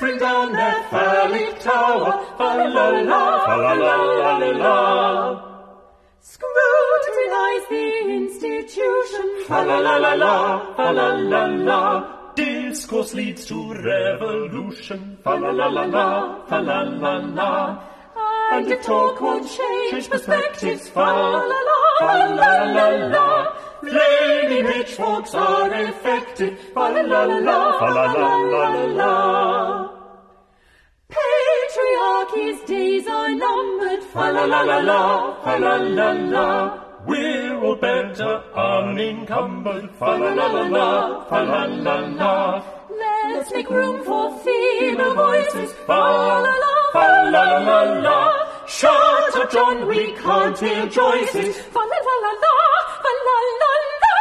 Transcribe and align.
la 0.00 0.08
la 0.08 0.16
la 0.16 0.16
la, 0.16 0.16
bring 0.16 0.18
down 0.18 0.52
their 0.52 0.82
phallic 0.90 1.60
tower, 1.60 2.12
fa 2.36 2.54
la 2.56 2.88
la, 2.88 3.44
fa 3.44 3.56
la 3.56 3.72
la 3.72 3.94
la 3.96 4.38
la 4.38 4.50
la. 4.50 5.42
Scrutinize 6.20 7.68
the 7.68 7.86
institution, 8.08 9.44
Fa 9.46 9.62
la 9.62 9.78
la 9.78 9.96
la 9.96 10.14
la, 10.14 10.74
fa 10.76 10.90
la 10.90 11.08
la 11.14 11.46
la. 11.46 12.32
Discourse 12.34 13.14
leads 13.14 13.46
to 13.46 13.72
revolution. 13.72 15.18
Fa 15.24 15.34
la 15.34 15.50
la 15.50 15.68
la 15.68 15.84
la, 15.84 16.44
fa 16.46 16.58
la 16.58 16.82
la 16.82 17.16
la. 17.18 17.82
And 18.52 18.70
if 18.70 18.82
talk 18.82 19.20
won't 19.20 19.48
change 19.48 20.10
perspectives, 20.10 20.88
fa 20.88 21.00
la 21.00 21.40
la, 21.40 22.34
la 22.34 22.64
la 22.64 22.88
la. 23.14 23.65
Flaming 23.80 24.66
pitchforks 24.66 25.34
are 25.34 25.72
effective. 25.72 26.58
Fa 26.74 26.88
la 26.88 27.02
la 27.02 27.24
la, 27.24 27.78
fa 27.78 27.88
la 27.96 28.04
la 28.12 28.36
la 28.52 28.84
la. 29.00 29.90
Patriarchy's 31.08 32.60
days 32.68 33.06
are 33.06 33.30
numbered, 33.30 34.02
Fa 34.04 34.30
la 34.30 34.44
la 34.44 34.62
la 34.62 34.78
la, 34.78 35.56
la 35.58 35.76
la 35.76 36.10
la. 36.12 36.82
We're 37.06 37.54
all 37.62 37.76
better 37.76 38.42
unencumbered. 38.54 39.90
Fa 39.98 40.16
la 40.16 40.32
la 40.34 40.46
la 40.46 40.64
la, 40.76 40.88
la 41.30 41.64
la 41.66 41.96
la. 42.20 42.64
Let's 43.28 43.52
make 43.52 43.68
room 43.70 44.02
for 44.04 44.38
female 44.40 45.14
voices, 45.14 45.72
fa 45.86 45.98
la 46.44 46.54
la, 46.62 47.30
la 47.30 47.58
la 47.58 47.82
la 48.06 48.55
la. 48.66 48.72
Shut 48.78 49.34
up, 49.40 49.50
John, 49.52 49.86
we 49.88 50.12
can't 50.22 50.58
hear 50.58 50.86
Joyce's. 50.96 51.56
fa 51.74 51.80
la 51.90 51.98
la 52.06 52.14
la 52.24 52.32
la, 52.42 52.54
fa 53.02 53.10
la 53.26 53.36
la 53.60 53.70
la. 54.00 54.14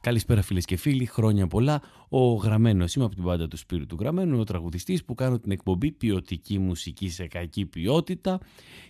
Καλησπέρα 0.00 0.42
φίλες 0.42 0.64
και 0.64 0.76
φίλοι, 0.76 1.06
χρόνια 1.06 1.46
πολλά. 1.46 1.82
Ο 2.08 2.34
Γραμμένος, 2.34 2.94
είμαι 2.94 3.04
από 3.04 3.14
την 3.14 3.24
πάντα 3.24 3.48
του 3.48 3.56
Σπύρου 3.56 3.86
του 3.86 3.96
Γραμμένου, 4.00 4.38
ο 4.38 4.44
τραγουδιστής 4.44 5.04
που 5.04 5.14
κάνω 5.14 5.38
την 5.38 5.50
εκπομπή 5.50 5.92
ποιοτική 5.92 6.58
μουσική 6.58 7.08
σε 7.08 7.26
κακή 7.26 7.66
ποιότητα 7.66 8.40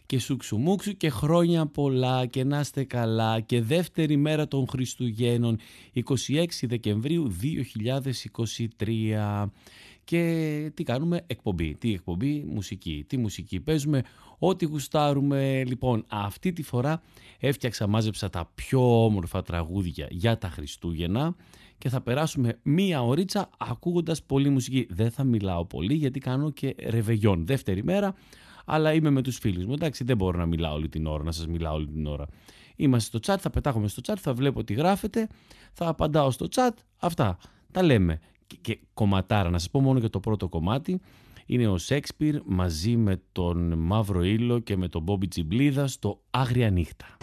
και 0.06 0.18
σούξου 0.18 0.56
μουξου 0.56 0.96
και 0.96 1.10
χρόνια 1.10 1.66
πολλά 1.66 2.26
και 2.26 2.44
να 2.44 2.60
είστε 2.60 2.84
καλά 2.84 3.40
και 3.40 3.62
δεύτερη 3.62 4.16
μέρα 4.16 4.48
των 4.48 4.66
Χριστουγέννων 4.68 5.58
26 5.94 6.44
Δεκεμβρίου 6.62 7.36
2023 8.78 9.44
και 10.06 10.70
τι 10.74 10.82
κάνουμε; 10.82 11.22
Εκπομπή, 11.26 11.74
τι 11.74 11.92
εκπομπή; 11.92 12.44
Μουσική, 12.48 13.04
τι 13.06 13.16
μουσική 13.16 13.60
παίζουμε, 13.60 14.02
ό,τι 14.38 14.64
γουστάρουμε. 14.64 15.64
Λοιπόν, 15.66 16.04
αυτή 16.08 16.52
τη 16.52 16.62
φορά 16.62 17.02
έφτιαξα, 17.38 17.86
μάζεψα 17.86 18.30
τα 18.30 18.50
πιο 18.54 19.04
όμορφα 19.04 19.42
τραγούδια 19.42 20.06
για 20.10 20.38
τα 20.38 20.48
Χριστούγεννα 20.48 21.34
και 21.78 21.88
θα 21.88 22.00
περάσουμε 22.00 22.58
μία 22.62 23.02
ωρίτσα 23.02 23.50
ακούγοντας 23.58 24.22
πολύ 24.22 24.48
μουσική. 24.48 24.86
Δεν 24.90 25.10
θα 25.10 25.24
μιλάω 25.24 25.64
πολύ 25.64 25.94
γιατί 25.94 26.18
κάνω 26.18 26.50
και 26.50 26.74
ρεβεγιόν 26.88 27.46
δεύτερη 27.46 27.84
μέρα, 27.84 28.14
αλλά 28.64 28.92
είμαι 28.92 29.10
με 29.10 29.22
τους 29.22 29.38
φίλους 29.38 29.64
μου. 29.64 29.72
Εντάξει, 29.72 30.04
δεν 30.04 30.16
μπορώ 30.16 30.38
να 30.38 30.46
μιλάω 30.46 30.74
όλη 30.74 30.88
την 30.88 31.06
ώρα, 31.06 31.22
να 31.22 31.32
σας 31.32 31.46
μιλάω 31.46 31.74
όλη 31.74 31.86
την 31.86 32.06
ώρα. 32.06 32.26
Είμαστε 32.76 33.18
στο 33.18 33.32
chat, 33.32 33.38
θα 33.38 33.50
πετάγομαι 33.50 33.88
στο 33.88 34.02
chat, 34.06 34.16
θα 34.18 34.34
βλέπω 34.34 34.64
τι 34.64 34.74
γράφετε, 34.74 35.28
θα 35.72 35.88
απαντάω 35.88 36.30
στο 36.30 36.46
chat, 36.54 36.72
αυτά 36.98 37.38
τα 37.72 37.82
λέμε. 37.82 38.20
Και, 38.46 38.56
και 38.60 38.78
κομματάρα, 38.94 39.50
να 39.50 39.58
σας 39.58 39.70
πω 39.70 39.80
μόνο 39.80 39.98
για 39.98 40.10
το 40.10 40.20
πρώτο 40.20 40.48
κομμάτι, 40.48 41.00
είναι 41.46 41.68
ο 41.68 41.78
Σέξπιρ 41.78 42.40
μαζί 42.44 42.96
με 42.96 43.22
τον 43.32 43.72
Μαύρο 43.78 44.22
Ήλο 44.22 44.58
και 44.58 44.76
με 44.76 44.88
τον 44.88 45.02
Μπόμπι 45.02 45.28
Τσιμπλίδα 45.28 45.86
στο 45.86 46.20
Άγρια 46.30 46.70
Νύχτα. 46.70 47.16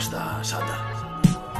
Μάστα 0.00 0.38
Σάντα. 0.40 0.76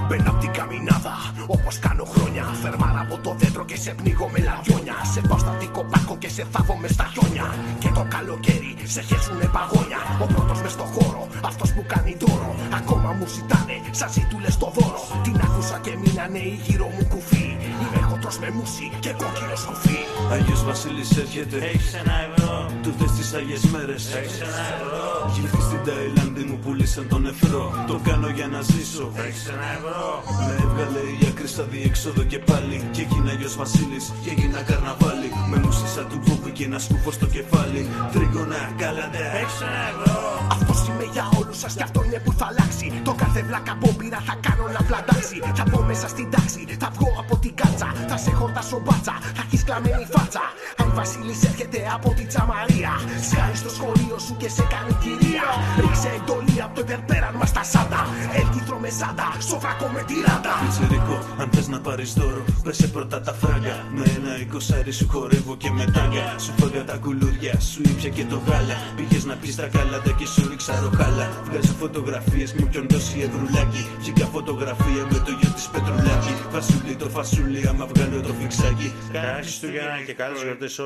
Μπαίνω 0.06 0.30
απ' 0.30 0.40
την 0.40 0.52
καμινάδα, 0.52 1.16
όπως 1.46 1.78
κάνω 1.78 2.04
χρόνια. 2.04 2.44
Φερμάρα 2.62 3.00
από 3.00 3.16
το 3.24 3.34
δέντρο 3.38 3.64
και 3.64 3.76
σε 3.76 3.90
πνίγω 3.98 4.28
με 4.32 4.38
λαδιόνια 4.38 4.96
Σε 5.12 5.20
πάω 5.28 5.38
στα 5.38 5.52
πάκο 5.90 6.16
και 6.18 6.28
σε 6.28 6.46
θάβω 6.52 6.76
μες 6.76 6.90
στα 6.90 7.06
χιόνια. 7.12 7.46
Και 7.78 7.90
το 7.96 8.06
καλοκαίρι 8.14 8.72
σε 8.94 9.00
χέσουνε 9.08 9.46
παγόνια. 9.54 10.00
Ο 10.22 10.26
πρώτος 10.32 10.60
μες 10.62 10.72
στο 10.72 10.86
χώρο, 10.94 11.22
αυτός 11.50 11.72
που 11.74 11.82
κάνει 11.92 12.16
δώρο. 12.20 12.54
Ακόμα 12.80 13.10
μου 13.16 13.26
ζητάνε, 13.34 13.76
σαν 13.90 14.10
ζήτουλες 14.14 14.56
το 14.62 14.68
δώρο. 14.76 15.02
Την 15.24 15.36
άκουσα 15.46 15.78
και 15.84 15.92
μείνανε 16.02 16.38
οι 16.38 16.60
γύρω 16.66 16.88
μου 16.94 17.04
κουφοί. 17.12 17.46
Είμαι 17.82 18.00
χοντρός 18.30 18.38
με 18.38 18.50
μουσι 18.56 18.90
και 19.00 19.12
κόκκινο 19.20 19.56
σκουφί 19.56 19.98
Άγιος 20.32 20.64
Βασίλης 20.64 21.10
έρχεται. 21.16 21.56
Έχεις 21.56 21.94
ένα 21.94 22.14
ευρώ, 22.28 22.70
Τούτε 22.82 23.06
στις 23.12 23.34
Άγιες 23.34 23.64
μέρες. 23.72 24.02
Έχεις 24.14 24.40
ένα 24.48 24.62
ευρώ, 24.76 25.04
Γυρθεί 25.34 25.60
στην 25.68 25.80
Ταϊλάνδη 25.86 26.42
μου 26.48 26.58
πουλήσαν 26.64 27.08
τον 27.08 27.22
νεφρό 27.22 27.64
Το 27.86 28.00
κάνω 28.06 28.28
για 28.28 28.46
να 28.54 28.60
ζήσω. 28.60 29.06
Έχεις 29.26 29.46
ένα 29.54 29.68
ευρώ, 29.78 30.06
Με 30.46 30.52
έβγαλε 30.64 31.02
η 31.20 31.22
άκρη 31.30 31.48
στα 31.54 31.64
διέξοδο 31.72 32.22
και 32.32 32.38
πάλι. 32.50 32.76
Και 32.94 33.00
έγινα 33.06 33.30
Άγιος 33.34 33.54
Βασίλης 33.62 34.04
και 34.22 34.30
έγινα 34.34 34.60
καρναβάλι. 34.68 35.28
Με 35.50 35.56
μουσίσα 35.64 36.02
του 36.10 36.18
Μπόμπι 36.24 36.50
και 36.56 36.64
ένα 36.64 36.78
σκούφο 36.86 37.10
στο 37.18 37.26
κεφάλι. 37.36 37.82
Τρίγωνα 38.12 38.60
κάλαντα 38.80 39.24
έχεις 39.40 39.60
ένα 39.68 39.82
ευρώ, 39.92 40.16
Αυτός 40.56 40.78
είμαι 40.88 41.06
για 41.14 41.24
όλους 41.38 41.58
σας 41.62 41.72
και 41.78 41.84
αυτό 41.88 41.98
είναι 42.06 42.20
που 42.24 42.32
θα 42.38 42.46
αλλάξει. 42.50 42.86
Το 43.08 43.12
κάθε 43.22 43.40
βλάκα 43.48 43.74
μπόμπιρα 43.78 44.20
θα 44.28 44.34
κάνω 44.46 44.64
να 44.76 44.80
πλαντάξει. 44.88 45.36
Θα 45.58 45.64
μπω 45.68 45.78
μέσα 45.90 46.06
στην 46.14 46.26
τάξη, 46.34 46.62
θα 46.82 46.88
βγω 46.96 47.10
από 47.22 47.34
την 47.42 47.52
κάτσα. 47.60 47.88
Θα 48.10 48.16
σε 48.24 48.30
χορτάσω 48.30 48.78
μπάτσα, 48.84 49.14
θα 49.36 49.42
έχεις 49.46 49.64
κλαμμένη 49.64 50.06
φάτσα. 50.14 50.44
Αν 50.80 50.88
Βασίλης 50.94 51.44
έρχεται 51.44 51.80
από 51.96 52.08
την 52.18 52.26
τσαμαρία, 52.28 52.92
σκάει 53.28 53.54
στο 53.54 53.70
σχολείο 53.76 53.99
σου 54.30 54.36
και 54.42 54.48
σε 54.56 54.64
κάνει 54.72 54.92
κυρία. 55.02 55.46
Ρίξε 55.80 56.10
εντολή 56.18 56.58
από 56.66 56.74
το 56.76 56.80
υπερπέραν 56.86 57.34
μας 57.40 57.52
τα 57.56 57.64
σάντα. 57.72 58.02
Έλκυθρο 58.40 58.76
με 58.84 58.90
σάντα, 58.98 59.28
στο 59.46 59.56
βρακό 59.62 59.86
με 59.94 60.02
τη 60.08 60.14
ράντα. 60.26 60.54
Πιτσιρίκο, 60.62 61.16
αν 61.40 61.48
θες 61.54 61.68
να 61.74 61.78
πάρεις 61.86 62.10
δώρο, 62.18 62.42
πέσε 62.64 62.86
πρώτα 62.94 63.18
τα 63.26 63.32
φράγκα. 63.40 63.76
Με 63.96 64.04
ένα 64.16 64.32
εικοσάρι 64.42 64.92
σου 64.98 65.06
χορεύω 65.12 65.54
και 65.62 65.70
με 65.78 65.84
τάγκα 65.94 66.26
Σου 66.44 66.52
φάγα 66.58 66.82
τα 66.90 66.96
κουλούρια, 67.04 67.54
σου 67.70 67.80
ήπια 67.90 68.10
και 68.16 68.24
το 68.32 68.38
γάλα. 68.46 68.78
Πήγες 68.96 69.24
να 69.30 69.34
πεις 69.40 69.54
τα 69.60 69.66
κάλαντα 69.74 70.12
και 70.18 70.26
σου 70.32 70.42
ρίξα 70.50 70.74
ροχάλα. 70.82 71.26
Βγάζω 71.46 71.74
φωτογραφίες 71.82 72.50
μου 72.56 72.64
ποιον 72.70 72.86
δώσει 72.92 73.16
ευρουλάκι. 73.26 73.82
Βγήκα 74.00 74.26
φωτογραφία 74.36 75.02
με 75.12 75.18
το 75.26 75.32
γιο 75.38 75.50
της 75.56 75.66
πετρουλάκι 75.72 76.32
Φασούλι 76.52 76.94
το 77.02 77.08
φασούλι, 77.14 77.60
άμα 77.70 77.84
βγάλω 77.92 78.20
το 78.26 78.32
φιξάκι. 78.38 78.88
Καλά 79.12 79.34
Χριστούγεννα 79.40 79.96
και 80.06 80.14
καλώς 80.20 80.42
γιορτές 80.42 80.72
σε 80.72 80.82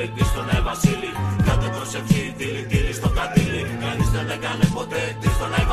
έκανε 0.00 0.14
ποτέ 0.14 0.14
τη 0.16 0.24
στον 0.24 0.48
Άι 0.54 0.62
Βασίλη. 0.62 1.10
Κάντε 1.46 1.68
προσευχή, 1.76 2.34
τίλι 2.38 2.62
τίλι 2.70 2.92
στο 2.92 3.08
καντήλι. 3.08 3.62
Κανείς 3.80 4.10
δεν 4.10 4.30
έκανε 4.36 4.64
ποτέ 4.74 5.16
τη 5.20 5.28
στον 5.36 5.54
Άι 5.58 5.64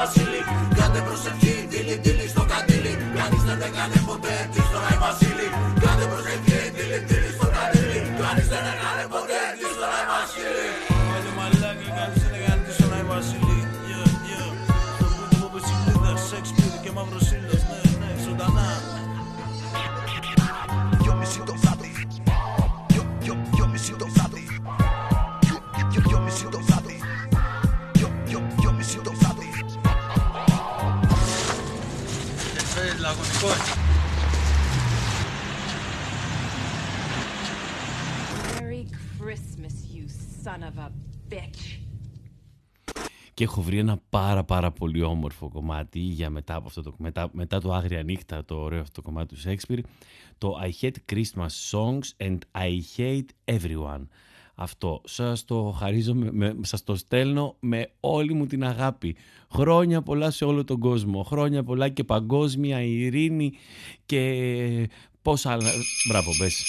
Και 43.37 43.43
έχω 43.43 43.61
βρει 43.61 43.77
ένα 43.77 44.01
πάρα 44.09 44.43
πάρα 44.43 44.71
πολύ 44.71 45.01
όμορφο 45.01 45.49
κομμάτι 45.49 45.99
για 45.99 46.29
μετά, 46.29 46.55
από 46.55 46.67
αυτό 46.67 46.81
το, 46.81 46.93
μετά, 46.97 47.29
μετά 47.31 47.61
το 47.61 47.73
Άγρια 47.73 48.03
Νύχτα, 48.03 48.45
το 48.45 48.55
ωραίο 48.55 48.79
αυτό 48.81 48.91
το 48.91 49.01
κομμάτι 49.01 49.35
του 49.35 49.41
Shakespeare, 49.45 49.79
το 50.37 50.59
I 50.63 50.83
hate 50.83 51.13
Christmas 51.13 51.71
songs 51.71 52.27
and 52.27 52.37
I 52.51 52.79
hate 52.97 53.55
everyone. 53.55 54.07
Αυτό 54.55 55.01
σας 55.05 55.45
το 55.45 55.75
χαρίζω, 55.79 56.13
με, 56.13 56.31
με- 56.31 56.55
σας 56.61 56.83
το 56.83 56.95
στέλνω 56.95 57.55
με 57.59 57.91
όλη 57.99 58.33
μου 58.33 58.45
την 58.45 58.63
αγάπη. 58.63 59.15
Χρόνια 59.53 60.01
πολλά 60.01 60.31
σε 60.31 60.45
όλο 60.45 60.63
τον 60.63 60.79
κόσμο. 60.79 61.23
Χρόνια 61.23 61.63
πολλά 61.63 61.89
και 61.89 62.03
παγκόσμια 62.03 62.81
ειρήνη 62.81 63.53
και 64.05 64.89
πόσα 65.21 65.51
άλλα... 65.51 65.71
Μπράβο, 66.07 66.31
μπες. 66.39 66.63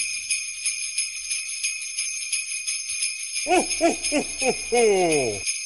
I 4.70 5.57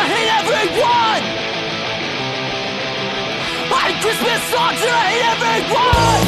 I 0.00 0.04
hate 0.08 0.32
everyone. 0.40 1.24
Christmas 4.00 4.40
songs 4.48 4.80
and 4.80 4.90
I 4.90 5.04
hate 5.12 5.26
everyone. 5.28 6.24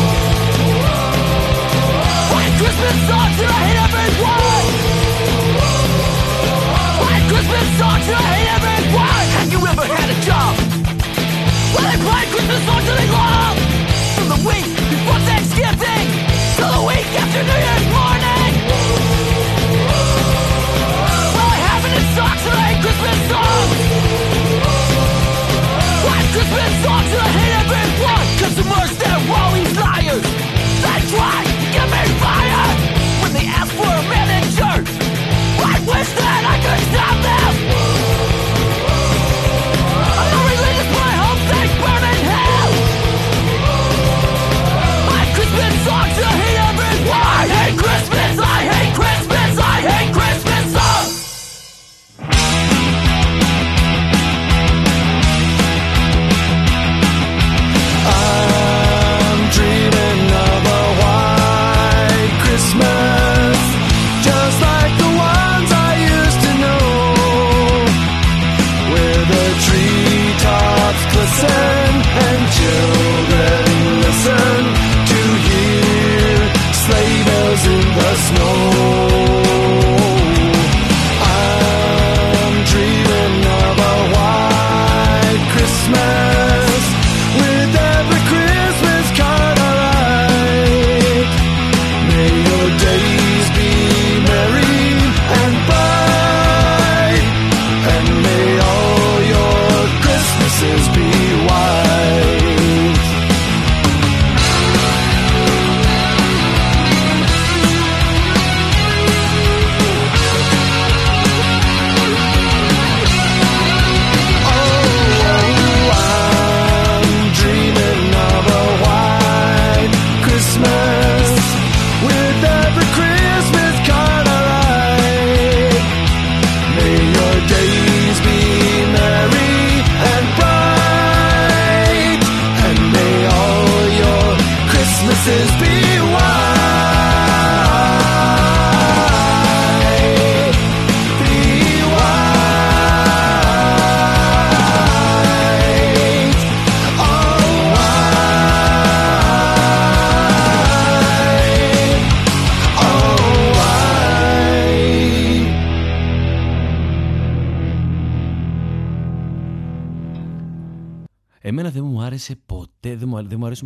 Christmas 2.61 2.97
songs 3.09 3.37
and 3.41 3.49
I 3.49 3.61
hate 3.65 3.81
everyone. 3.89 4.67
Christmas 7.33 7.67
songs 7.81 8.05
and 8.13 8.17
I 8.21 8.29
hate 8.37 8.51
everyone. 8.61 9.27
Have 9.41 9.49
you 9.57 9.61
ever 9.65 9.87
had 9.89 10.09
a 10.13 10.19
job 10.21 10.53
they 11.81 11.97
play 11.97 12.25
Christmas 12.29 12.61
songs 12.69 12.85
they 12.85 13.09
love? 13.09 13.57
From 14.21 14.29
the 14.37 14.41
week 14.45 14.69
before 14.93 15.21
Thanksgiving 15.25 16.07
to 16.61 16.65
the 16.77 16.83
week 16.93 17.09
after 17.17 17.41
New 17.41 17.57
Year's 17.57 17.92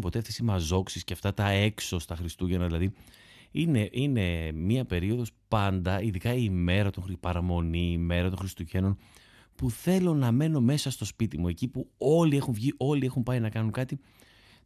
δεν 0.01 0.05
μου, 0.05 0.13
δεν 0.13 0.13
μου 0.13 0.13
αρέσουν 0.13 0.13
ποτέ 0.13 0.19
αυτές 0.19 0.39
οι 0.39 0.43
μαζόξεις 0.43 1.05
και 1.05 1.13
αυτά 1.13 1.35
τα 1.35 1.49
έξω 1.49 1.99
στα 1.99 2.17
Χριστούγεννα. 2.17 2.67
Δηλαδή, 2.67 2.93
είναι, 3.51 3.89
είναι 3.93 4.53
μία 4.53 4.85
περίοδος 4.85 5.31
πάντα, 5.49 6.03
ειδικά 6.03 6.35
η 6.35 6.43
ημέρα 6.45 6.91
των 6.91 7.03
Χρυ- 7.03 7.19
παραμονή, 7.19 7.89
η 7.89 7.93
ημέρα 7.93 8.29
των 8.29 8.39
Χριστουγέννων, 8.39 8.99
που 9.57 9.71
θέλω 9.71 10.15
να 10.15 10.33
μένω 10.33 10.61
μέσα 10.61 10.91
στο 10.91 11.05
σπίτι 11.05 11.39
μου, 11.39 11.49
εκεί 11.49 11.69
που 11.69 11.91
όλοι 11.99 12.37
έχουν 12.37 12.55
βγει, 12.55 12.75
όλοι 12.77 13.07
έχουν 13.07 13.23
πάει 13.23 13.41
να 13.41 13.51
κάνουν 13.51 13.71
κάτι. 13.71 13.99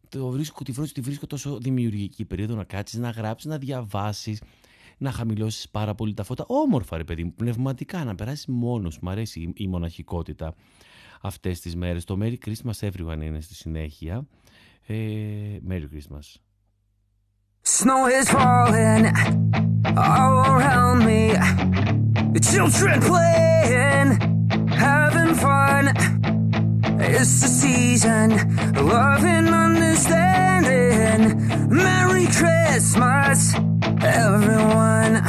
Το 0.09 0.29
βρίσκω, 0.29 0.65
τη 0.65 0.73
βρίσκω, 0.73 0.95
τη 0.95 1.01
βρίσκω 1.01 1.27
τόσο 1.27 1.59
δημιουργική 1.59 2.25
περίοδο 2.25 2.55
να 2.55 2.65
κάτσεις, 2.65 2.99
να 2.99 3.11
γράψεις, 3.11 3.51
να 3.51 3.59
διαβάσεις, 3.59 4.43
να 4.99 5.11
χαμηλώσεις 5.11 5.69
πάρα 5.69 5.95
πολύ 5.95 6.15
τα 6.15 6.23
φώτα. 6.23 6.45
Όμορφα 6.49 6.97
ρε 6.97 7.05
παιδί 7.05 7.25
μου, 7.25 7.33
πνευματικά, 7.35 8.05
να 8.05 8.15
περάσεις 8.15 8.47
μόνος. 8.47 8.99
Μ' 8.99 9.09
αρέσει 9.09 9.41
η, 9.41 9.53
η 9.57 9.67
μοναχικότητα 9.67 10.55
αυτές 11.21 11.61
τις 11.61 11.77
μέρες. 11.77 12.05
Το 12.05 12.19
Merry 12.21 12.37
Christmas 12.47 12.91
Everyone 12.91 13.23
είναι 13.23 13.41
στη 13.41 13.55
συνέχεια. 13.55 14.27
Merry 14.91 15.87
Christmas. 15.89 16.37
Snow 17.63 18.09
is 18.09 18.29
falling 18.29 19.07
all 19.97 20.47
around 20.51 21.07
me. 21.07 21.29
The 22.33 22.41
children 22.41 23.01
playing, 23.01 24.19
having 24.69 25.35
fun. 25.37 25.93
It's 27.01 27.41
the 27.41 27.47
season, 27.47 28.31
love 28.85 29.23
and 29.23 29.49
understanding. 29.51 31.39
Merry 31.69 32.27
Christmas, 32.27 33.55
everyone. 34.03 35.23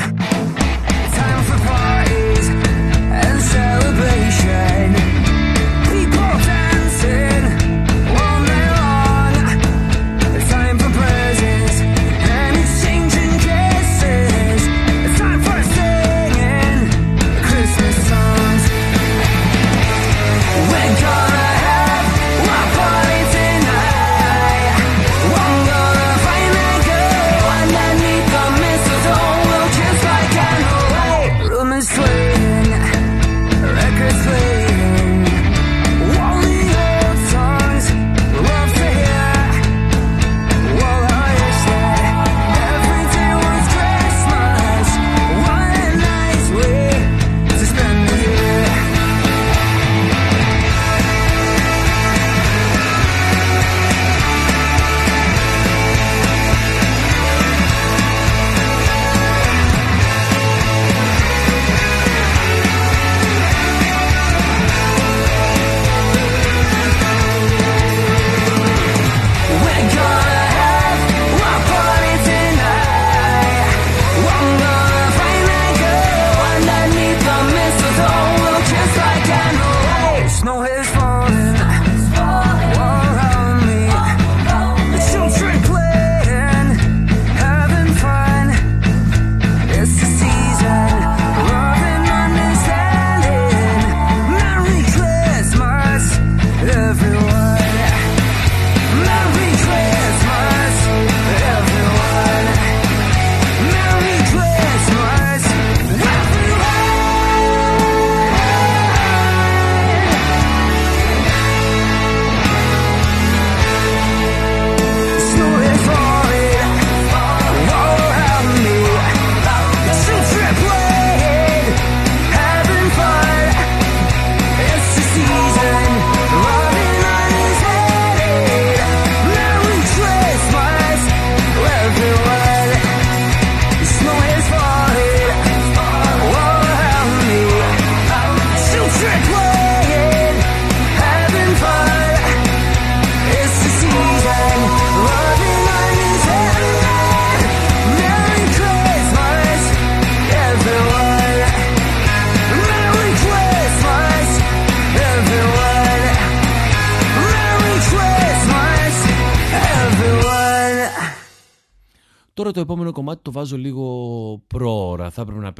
Time 1.20 1.44
for 1.44 1.60
parties 1.68 2.50
and 2.50 3.42
celebration. 3.42 5.01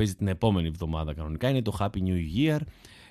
παίζει 0.02 0.16
την 0.16 0.28
επόμενη 0.28 0.68
εβδομάδα 0.68 1.14
κανονικά. 1.14 1.50
Είναι 1.50 1.62
το 1.62 1.78
Happy 1.80 1.98
New 1.98 2.38
Year 2.38 2.60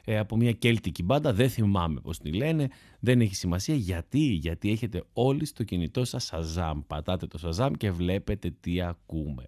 ε, 0.05 0.19
από 0.19 0.37
μια 0.37 0.53
κέλτικη 0.53 1.03
μπάντα. 1.03 1.33
Δεν 1.33 1.51
θυμάμαι 1.51 2.01
πώς 2.01 2.19
τη 2.19 2.33
λένε. 2.33 2.69
Δεν 3.01 3.21
έχει 3.21 3.35
σημασία. 3.35 3.75
Γιατί, 3.75 4.19
γιατί 4.19 4.71
έχετε 4.71 5.03
όλοι 5.13 5.45
στο 5.45 5.65
κινητό 5.65 6.05
σας 6.05 6.33
Shazam. 6.33 6.81
Πατάτε 6.87 7.27
το 7.27 7.39
σαζάμ 7.39 7.73
και 7.73 7.91
βλέπετε 7.91 8.51
τι 8.61 8.83
ακούμε. 8.83 9.45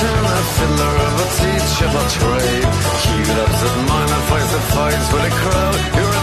imagine 0.00 0.24
a 0.24 0.42
fiddler 0.54 0.94
of 1.06 1.14
a 1.18 1.28
teacher 1.38 1.86
of 1.86 1.94
a 1.94 2.04
trade. 2.08 2.68
He 3.02 3.16
loves 3.34 3.62
it, 3.62 3.68
at 3.68 3.88
minor 3.88 4.22
fights 4.28 4.52
the 4.52 4.60
fights 4.74 5.12
with 5.12 5.24
a 5.24 5.30
crowd. 5.30 5.74
You're 5.96 6.17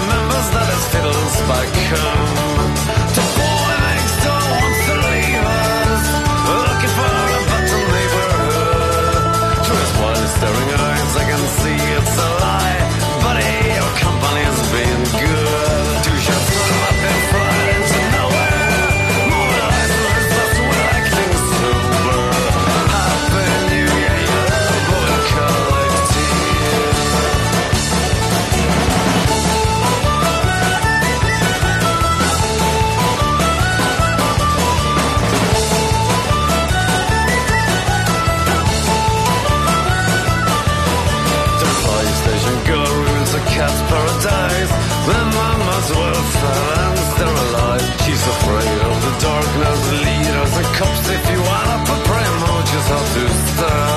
Cops, 50.77 51.09
if 51.09 51.23
you 51.31 51.39
want 51.39 51.67
up 51.75 51.87
a 51.87 51.97
pram 52.03 52.37
or 52.51 52.61
just 52.71 52.87
how 52.91 53.03
to 53.15 53.23
stir. 53.47 53.87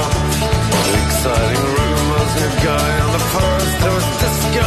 Exciting 1.03 1.65
rumors, 1.75 2.33
new 2.39 2.53
guy 2.67 2.91
on 3.05 3.11
the 3.19 3.25
first. 3.35 3.73
There 3.83 3.95
was 3.99 4.07
disco 4.23 4.67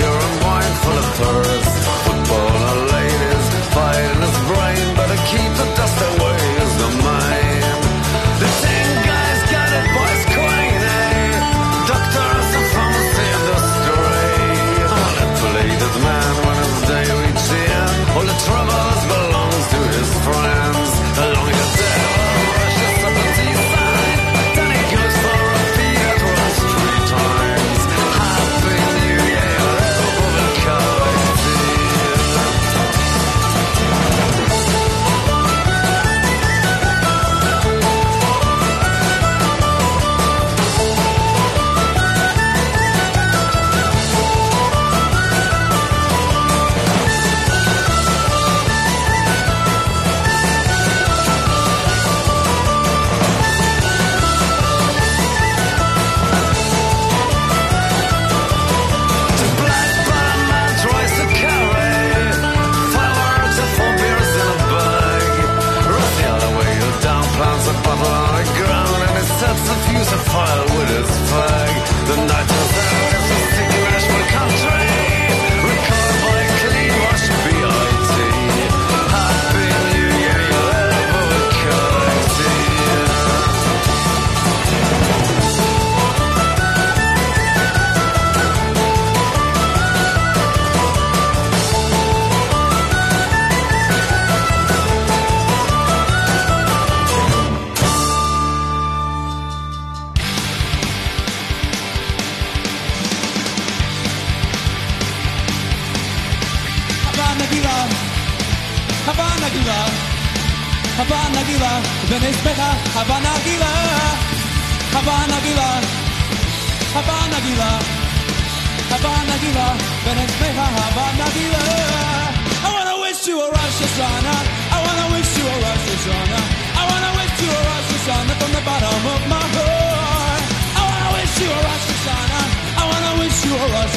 you're 0.00 0.22
a 0.28 0.32
mind 0.44 0.74
full 0.82 0.98
of 1.02 1.08
tourists. 1.20 1.76
Football 2.06 2.56
and 2.70 2.82
ladies 2.96 3.46
fighting 3.76 4.20
his 4.26 4.38
brain, 4.48 4.86
but 4.96 5.08
it 5.16 5.22
keeps 5.30 5.58
the 5.60 5.68
dust 5.76 5.98
away. 6.10 6.45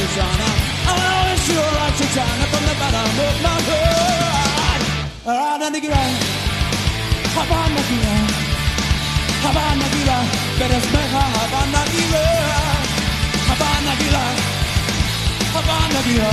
Roxana. 0.10 0.50
I 0.90 0.94
know 0.98 1.34
it's 1.34 1.46
you, 1.50 1.62
Roxana, 1.62 2.46
from 2.50 2.64
the 2.66 2.76
bottom 2.82 3.20
of 3.30 3.36
my 3.46 3.58
heart. 3.70 4.82
Around 5.30 5.62
and 5.70 5.78
ground, 5.86 6.18
Havana 7.38 7.82
Gira, 7.90 8.16
Havana 9.46 9.88
Gira, 9.94 10.18
Beres 10.58 10.88
Meja, 10.94 11.24
Havana 11.38 11.82
Gira, 11.94 12.26
Havana 13.50 13.94
Gira, 14.02 14.26
Havana 15.54 16.00
Gira, 16.08 16.32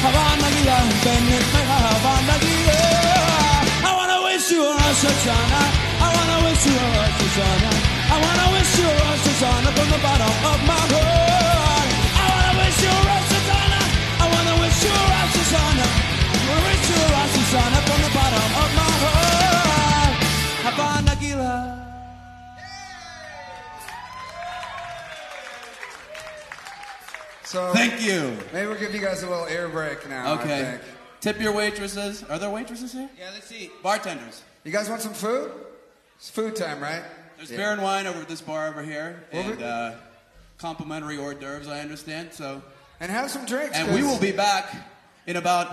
Havana 0.00 0.48
Gira, 0.54 0.76
Beres 1.04 1.48
Meja, 1.52 1.76
Havana 1.92 2.36
Gira. 2.40 2.80
I 3.84 3.92
wanna 3.98 4.18
wish 4.24 4.50
you 4.50 4.64
a 4.64 4.72
Roxana, 4.72 5.62
I 6.00 6.08
wanna 6.16 6.36
wish 6.46 6.64
you 6.64 6.72
a 6.72 6.88
Roxana, 7.04 7.70
I 8.08 8.16
wanna 8.24 8.46
wish 8.56 8.78
you 8.80 8.88
a 8.88 8.94
Roxana 9.12 9.68
from 9.76 9.88
the 9.92 9.98
bottom 10.00 10.32
of 10.50 10.58
my 10.64 10.80
heart. 10.94 11.65
So 27.44 27.72
Thank 27.72 28.02
you. 28.02 28.36
Maybe 28.52 28.66
we'll 28.66 28.78
give 28.78 28.92
you 28.94 29.00
guys 29.00 29.22
a 29.22 29.28
little 29.28 29.46
air 29.46 29.68
break 29.68 30.08
now. 30.08 30.32
I 30.32 30.40
Okay. 30.40 30.62
think. 30.62 30.82
Tip 31.20 31.40
your 31.40 31.52
waitresses. 31.52 32.24
Are 32.24 32.38
there 32.38 32.50
waitresses 32.50 32.92
here? 32.92 33.08
Yeah, 33.18 33.30
let's 33.32 33.46
see. 33.46 33.70
Bartenders. 33.82 34.42
You 34.64 34.72
guys 34.72 34.88
want 34.90 35.00
some 35.00 35.14
food? 35.14 35.52
It's 36.16 36.28
food 36.28 36.56
time, 36.56 36.80
right? 36.80 37.02
There's 37.36 37.50
Yeah. 37.50 37.56
beer 37.58 37.72
and 37.72 37.82
wine 37.82 38.06
over 38.06 38.20
at 38.20 38.28
this 38.28 38.40
bar 38.40 38.66
over 38.68 38.82
here, 38.82 39.24
Well, 39.32 39.44
we- 39.44 39.52
and 39.52 39.62
uh, 39.62 39.90
complimentary 40.66 41.16
hors 41.22 41.36
d'oeuvres. 41.42 41.68
I 41.76 41.80
understand. 41.86 42.26
So, 42.40 42.48
and 43.00 43.08
have 43.18 43.28
some 43.34 43.44
drinks. 43.54 43.74
And 43.78 43.86
we 43.88 44.00
'cause- 44.00 44.08
will 44.08 44.22
be 44.30 44.34
back 44.48 44.64
in 45.30 45.36
about 45.44 45.68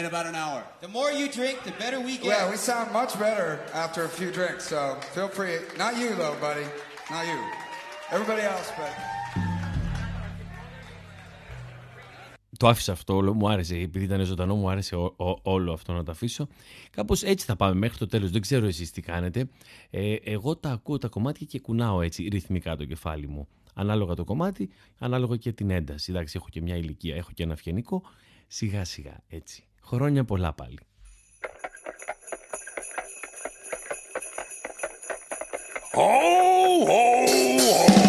in 0.00 0.04
about 0.12 0.26
an 0.32 0.36
hour. 0.44 0.60
The 0.84 0.92
more 0.98 1.10
you 1.20 1.26
drink, 1.40 1.56
the 1.70 1.76
better 1.82 1.98
we 2.08 2.12
get. 2.22 2.30
Yeah, 2.32 2.44
we 2.52 2.56
sound 2.70 2.86
much 3.00 3.12
better 3.26 3.48
after 3.84 4.00
a 4.08 4.10
few 4.18 4.30
drinks, 4.38 4.62
so 4.72 4.80
feel 5.16 5.28
free. 5.38 5.56
Not 5.82 5.92
you, 6.02 6.10
though, 6.22 6.36
buddy. 6.46 6.66
Not 7.14 7.24
you. 7.30 7.38
Everybody 8.14 8.42
else, 8.54 8.68
but. 8.80 8.92
Το 12.58 12.68
άφησα 12.68 12.92
αυτό 12.92 13.14
όλο, 13.16 13.34
μου 13.34 13.48
άρεσε, 13.48 13.74
επειδή 13.76 14.04
ήταν 14.04 14.24
ζωντανό, 14.24 14.54
μου 14.54 14.70
άρεσε 14.70 14.96
ό- 14.96 15.14
ό- 15.16 15.38
όλο 15.42 15.72
αυτό 15.72 15.92
να 15.92 16.02
το 16.02 16.10
αφήσω. 16.10 16.48
Κάπως 16.90 17.22
έτσι 17.22 17.46
θα 17.46 17.56
πάμε 17.56 17.74
μέχρι 17.74 17.98
το 17.98 18.06
τέλος, 18.06 18.30
δεν 18.30 18.40
ξέρω 18.40 18.66
εσείς 18.66 18.90
τι 18.90 19.00
κάνετε. 19.02 19.48
Ε, 19.90 20.14
εγώ 20.24 20.56
τα 20.56 20.70
ακούω 20.70 20.98
τα 20.98 21.08
κομμάτια 21.08 21.46
και 21.50 21.60
κουνάω 21.60 22.00
έτσι 22.02 22.28
ρυθμικά 22.32 22.76
το 22.76 22.84
κεφάλι 22.84 23.26
μου. 23.26 23.48
Ανάλογα 23.74 24.14
το 24.14 24.24
κομμάτι, 24.24 24.70
ανάλογα 24.98 25.36
και 25.36 25.52
την 25.52 25.70
ένταση. 25.70 26.10
Εντάξει, 26.10 26.34
έχω 26.36 26.48
και 26.50 26.60
μια 26.60 26.76
ηλικία, 26.76 27.14
έχω 27.16 27.30
και 27.34 27.42
ένα 27.42 27.56
φιενικό. 27.56 28.02
Σιγά 28.46 28.84
σιγά 28.84 29.20
έτσι. 29.28 29.64
Χρόνια 29.82 30.24
πολλά 30.24 30.52
πάλι. 30.52 30.78
Ho, 35.96 36.10
ho, 36.88 37.02
ho. 37.98 38.03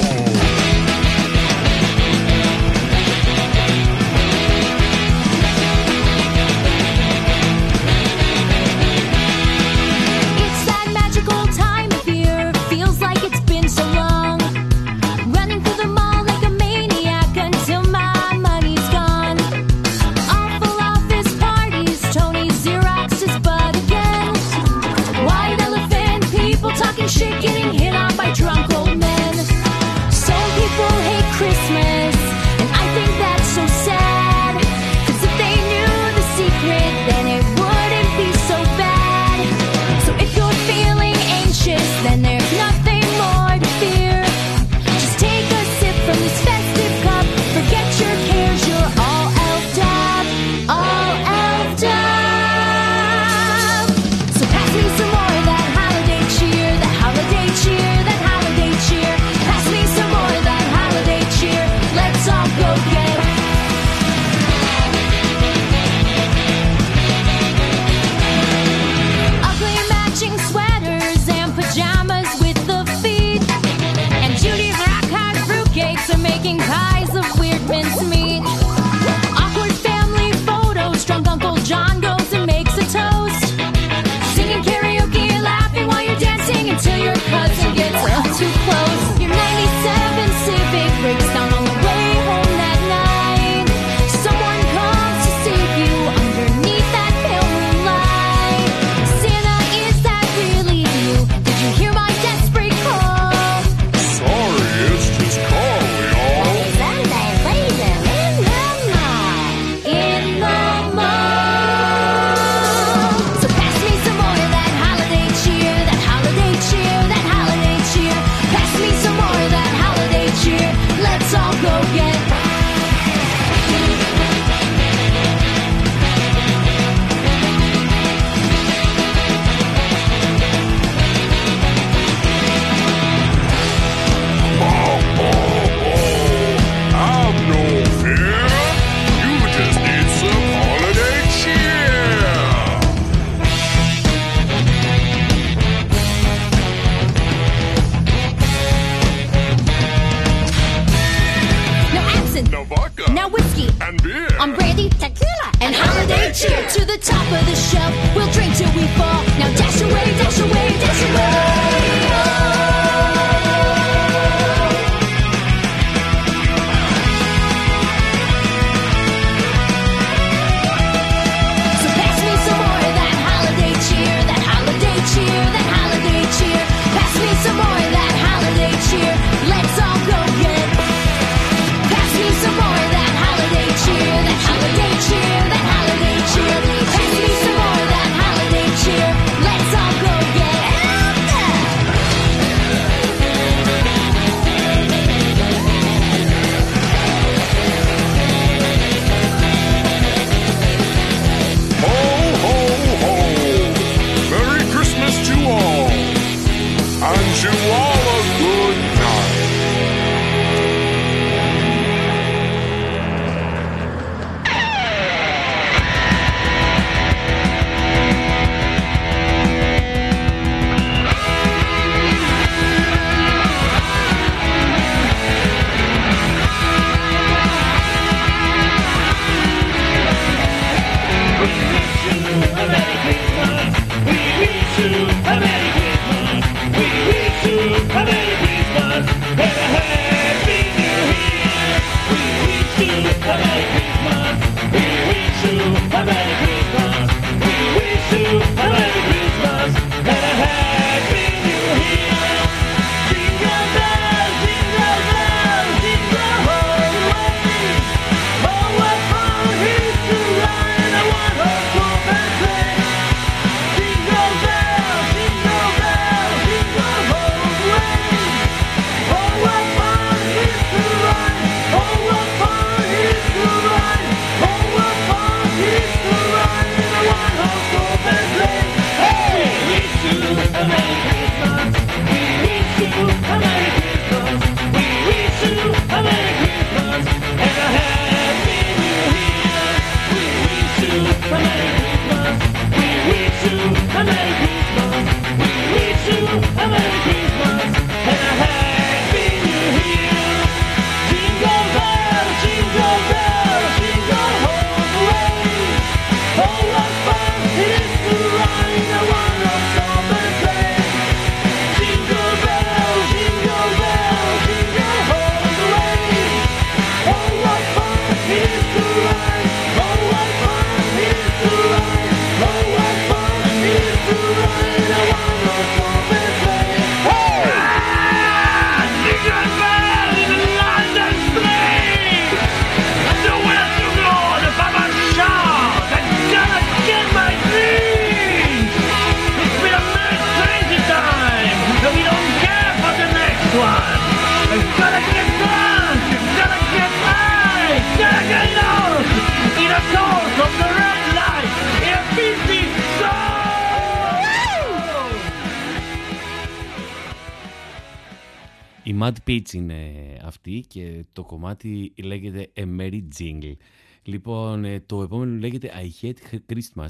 Mad 359.05 359.13
Πίτσ 359.23 359.53
είναι 359.53 359.91
αυτή 360.23 360.65
και 360.67 361.05
το 361.13 361.23
κομμάτι 361.23 361.93
λέγεται 362.03 362.51
A 362.55 362.79
Merry 362.79 363.01
Jingle. 363.19 363.55
Λοιπόν, 364.03 364.65
ε, 364.65 364.79
το 364.79 365.01
επόμενο 365.01 365.39
λέγεται 365.39 365.71
I 365.75 366.05
Hate 366.05 366.39
Christmas. 366.53 366.87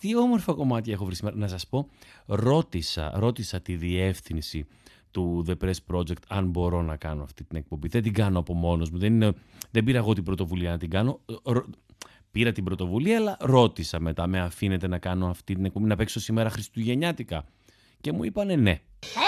Τι 0.00 0.16
όμορφα 0.16 0.52
κομμάτια 0.52 0.92
έχω 0.92 1.04
βρει 1.04 1.14
σήμερα. 1.14 1.36
Να 1.36 1.48
σας 1.48 1.66
πω, 1.66 1.88
ρώτησα, 2.26 3.12
ρώτησα 3.14 3.60
τη 3.60 3.76
διεύθυνση 3.76 4.66
του 5.10 5.44
The 5.48 5.54
Press 5.64 5.94
Project 5.94 6.22
αν 6.28 6.46
μπορώ 6.46 6.82
να 6.82 6.96
κάνω 6.96 7.22
αυτή 7.22 7.44
την 7.44 7.56
εκπομπή. 7.56 7.88
Δεν 7.88 8.02
την 8.02 8.12
κάνω 8.12 8.38
από 8.38 8.54
μόνος 8.54 8.90
μου. 8.90 8.98
Δεν, 8.98 9.18
δεν 9.70 9.84
πήρα 9.84 9.98
εγώ 9.98 10.12
την 10.12 10.24
πρωτοβουλία 10.24 10.70
να 10.70 10.78
την 10.78 10.90
κάνω. 10.90 11.20
Πήρα 12.30 12.52
την 12.52 12.64
πρωτοβουλία, 12.64 13.16
αλλά 13.16 13.36
ρώτησα 13.40 14.00
μετά. 14.00 14.26
Με 14.26 14.40
αφήνετε 14.40 14.86
να 14.86 14.98
κάνω 14.98 15.28
αυτή 15.28 15.54
την 15.54 15.64
εκπομπή, 15.64 15.86
να 15.86 15.96
παίξω 15.96 16.20
σήμερα 16.20 16.50
χριστουγεννιάτικα. 16.50 17.44
Και 18.00 18.12
μου 18.12 18.24
είπανε 18.24 18.56
ναι. 18.56 18.70
Ε, 18.70 19.27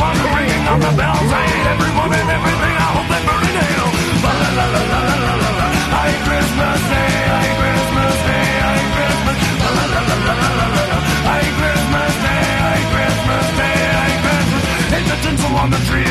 upon 0.00 0.16
the 0.16 0.28
ringing 0.32 0.64
of 0.72 0.78
the 0.80 0.92
bells. 0.96 1.28
I 1.28 1.44
hate 1.44 1.68
everyone 1.76 2.10
and 2.16 2.28
everything. 2.32 2.74
I 2.86 2.88
hope 2.96 3.08
they 3.12 3.22
burn 3.28 3.44
in. 3.44 3.80
La 4.24 4.32
la 4.32 4.48
la 4.56 4.66
la 4.72 4.82
la 4.88 5.16
la 5.20 5.50
la. 5.60 5.66
I 5.92 6.04
hate 6.08 6.24
Christmas 6.24 6.80
Day. 6.88 7.12
I 7.36 7.40
hate 7.44 7.58
Christmas 7.60 8.14
Day. 8.24 8.48
I 8.64 8.72
hate 8.80 8.92
Christmas. 8.96 9.36
La 9.60 9.70
la 9.76 9.84
la 9.92 10.00
la 10.08 10.34
la 10.40 10.50
la 10.56 10.84
la. 10.90 10.98
I 11.32 11.36
hate 11.44 11.56
Christmas 11.60 12.12
Day. 12.24 12.44
I 12.64 12.72
hate 12.80 12.90
Christmas 12.96 13.46
Day. 13.60 13.76
I 14.00 14.04
hate 14.08 14.22
Christmas. 14.24 14.62
Hate 14.94 15.08
the 15.12 15.18
tinsel 15.20 15.52
on 15.60 15.68
the 15.68 15.80
tree. 15.88 16.09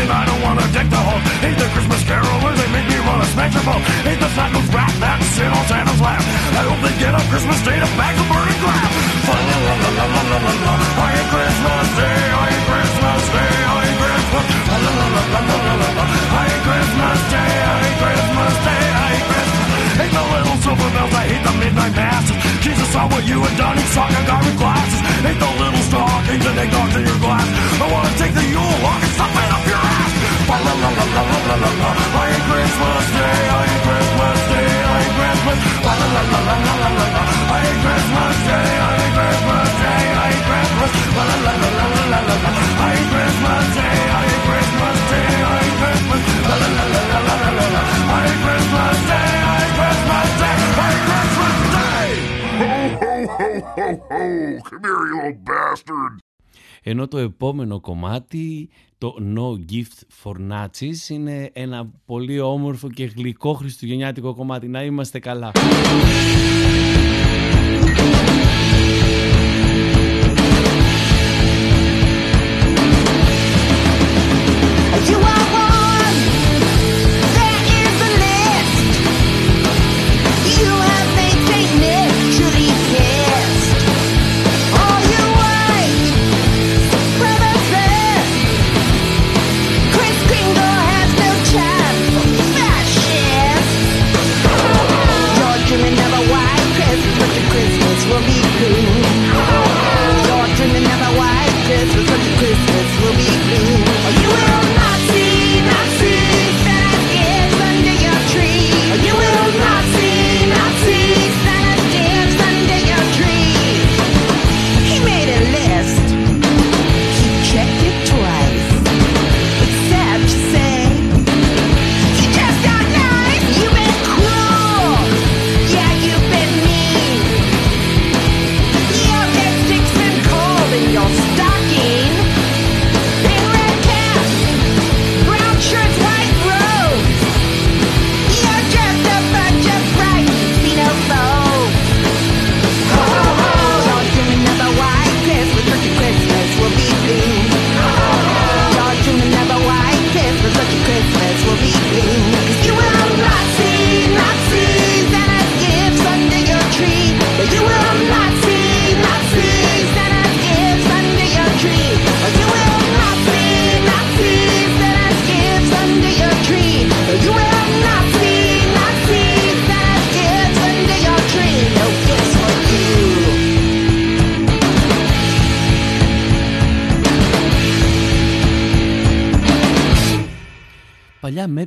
Ενώ 56.83 57.07
το 57.07 57.17
επόμενο 57.17 57.79
κομμάτι, 57.79 58.69
το 58.97 59.15
No 59.35 59.71
Gift 59.71 60.23
for 60.23 60.51
Nazis, 60.51 61.09
είναι 61.09 61.49
ένα 61.53 61.91
πολύ 62.05 62.39
όμορφο 62.39 62.89
και 62.89 63.05
γλυκό 63.05 63.53
χριστουγεννιάτικο 63.53 64.35
κομμάτι. 64.35 64.67
Να 64.67 64.83
είμαστε 64.83 65.19
καλά. 65.19 65.51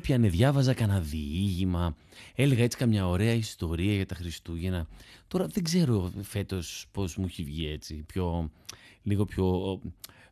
έπιανε, 0.03 0.29
διάβαζα 0.29 0.75
κανένα 0.75 1.01
διήγημα, 1.01 1.97
έλεγα 2.35 2.63
έτσι 2.63 2.79
καμιά 2.79 3.09
ωραία 3.09 3.33
ιστορία 3.33 3.95
για 3.95 4.07
τα 4.07 4.15
Χριστούγεννα. 4.15 4.87
Τώρα 5.29 5.47
δεν 5.47 5.65
ξέρω 5.65 6.13
φέτος 6.23 6.87
πώς 6.93 7.17
μου 7.17 7.25
έχει 7.29 7.43
βγει 7.43 7.69
έτσι, 7.69 8.05
πιο, 8.07 8.51
λίγο 9.03 9.25
πιο... 9.25 9.81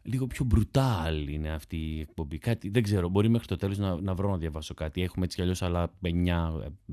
Λίγο 0.02 0.26
πιο 0.26 0.46
brutal 0.54 1.26
είναι 1.28 1.50
αυτή 1.50 1.76
η 1.76 2.00
εκπομπή. 2.00 2.38
Κάτι, 2.38 2.68
δεν 2.68 2.82
ξέρω, 2.82 3.08
μπορεί 3.08 3.28
μέχρι 3.28 3.46
το 3.46 3.56
τέλος 3.56 3.78
να, 3.78 4.00
να 4.00 4.14
βρω 4.14 4.30
να 4.30 4.36
διαβάσω 4.36 4.74
κάτι. 4.74 5.02
Έχουμε 5.02 5.24
έτσι 5.24 5.36
κι 5.36 5.42
αλλιώς 5.42 5.62
άλλα 5.62 5.92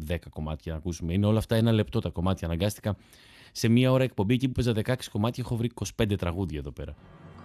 9-10 0.08 0.18
κομμάτια 0.30 0.72
να 0.72 0.78
ακούσουμε. 0.78 1.14
Είναι 1.14 1.26
όλα 1.26 1.38
αυτά 1.38 1.56
ένα 1.56 1.72
λεπτό 1.72 2.00
τα 2.00 2.10
κομμάτια. 2.10 2.48
Αναγκάστηκα 2.48 2.98
σε 3.52 3.68
μία 3.68 3.92
ώρα 3.92 4.04
εκπομπή, 4.04 4.34
εκεί 4.34 4.48
που 4.48 4.64
παίζα 4.64 4.74
16 4.86 4.96
κομμάτια, 5.12 5.44
έχω 5.46 5.56
βρει 5.56 5.72
25 5.98 6.18
τραγούδια 6.18 6.60
εδώ 6.60 6.72
πέρα. 6.72 6.96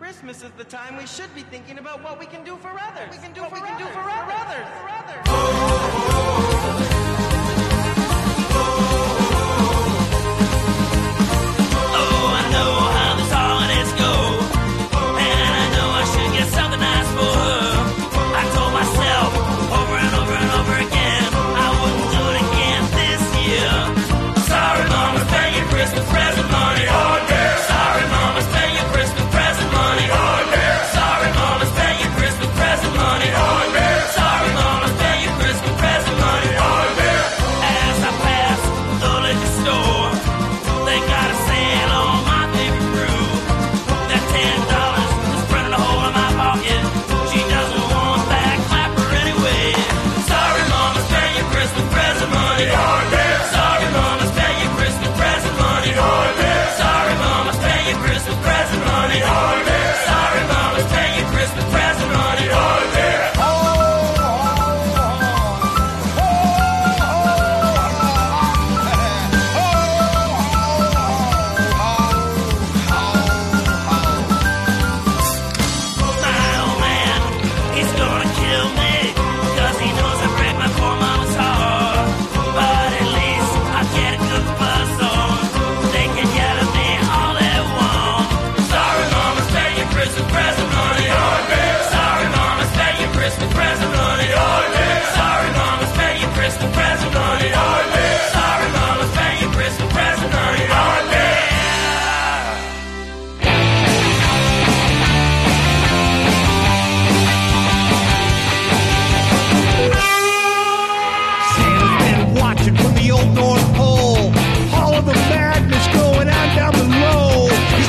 Christmas 0.02 0.42
is 0.42 0.50
the 0.58 0.64
time 0.64 0.96
we 0.96 1.06
should 1.06 1.32
be 1.32 1.42
thinking 1.42 1.78
about 1.78 2.02
what 2.02 2.18
we 2.18 2.26
can 2.26 2.42
do 2.42 2.56
for 2.56 2.70
others. 2.70 3.08
We 3.12 3.18
can 3.18 3.32
do 3.32 3.42
what 3.42 3.52
we 3.52 3.60
can 3.60 3.78
do 3.78 3.86
for 3.86 4.00
others. 4.00 4.32
For 4.32 4.32
others. 4.42 4.66
For 4.76 4.88
others. 4.88 5.22
Oh, 5.28 5.32
oh, 8.50 8.68
oh. 9.08 9.11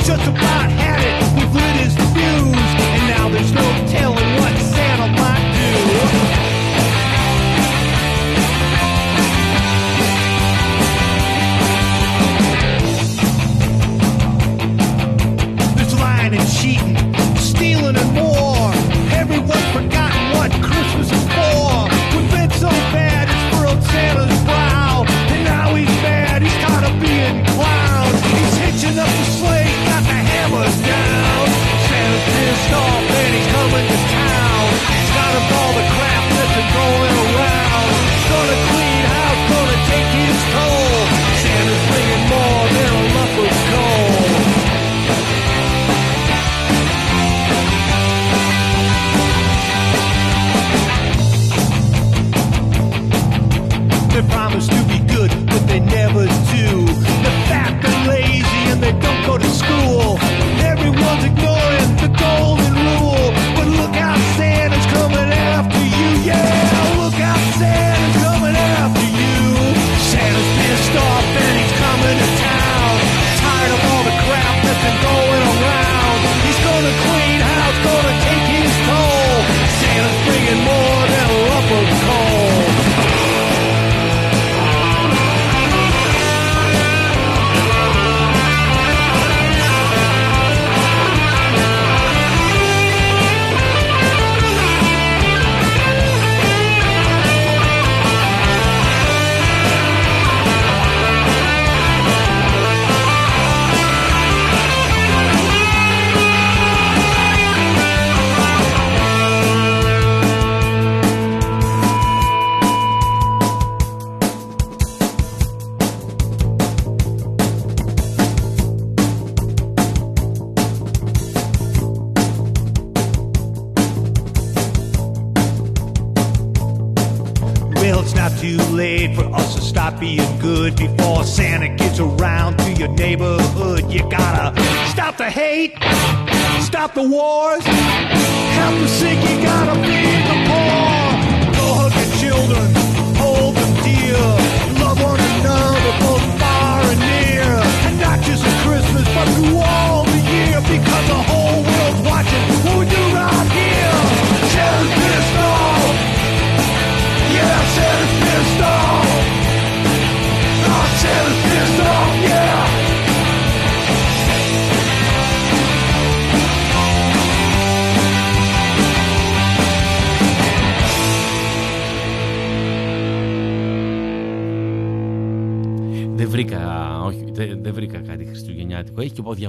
just 0.06 0.26
about 0.28 0.53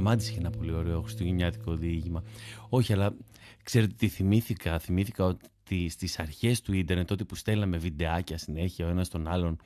Διαμάντης 0.05 0.29
είχε 0.29 0.39
ένα 0.39 0.49
πολύ 0.49 0.71
ωραίο 0.71 1.01
χριστουγεννιάτικο 1.01 1.75
διήγημα. 1.75 2.23
Όχι, 2.69 2.93
αλλά 2.93 3.15
ξέρετε 3.63 3.93
τι 3.97 4.07
θυμήθηκα; 4.07 4.79
Θυμήθηκα 4.79 5.25
ότι 5.25 5.89
στις 5.89 6.19
αρχές 6.19 6.61
του 6.61 6.73
ίντερνετ, 6.73 7.07
τότε 7.07 7.23
που 7.23 7.35
στέλναμε 7.35 7.77
βιντεάκια 7.77 8.37
συνέχεια 8.37 8.85
ο 8.85 8.89
ένας 8.89 9.09
τον 9.09 9.27
άλλον 9.27 9.57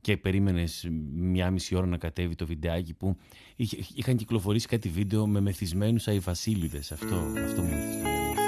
και 0.00 0.16
περίμενες 0.16 0.88
μία 1.14 1.50
μισή 1.50 1.74
ώρα 1.74 1.86
να 1.86 1.96
κατέβει 1.96 2.34
το 2.34 2.46
βιντεάκι 2.46 2.94
που 2.94 3.16
είχαν 3.94 4.16
κυκλοφορήσει 4.16 4.66
κάτι 4.66 4.88
βίντεο 4.88 5.26
με 5.26 5.40
μεθυσμένους 5.40 6.08
αϊβασίλειδες. 6.08 6.92
Αυτό, 6.92 7.16
αυτό 7.44 7.62
μου 7.62 7.70
έφυγε. 7.72 8.43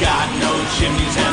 got 0.00 0.32
no 0.40 0.64
chimneys 0.78 1.29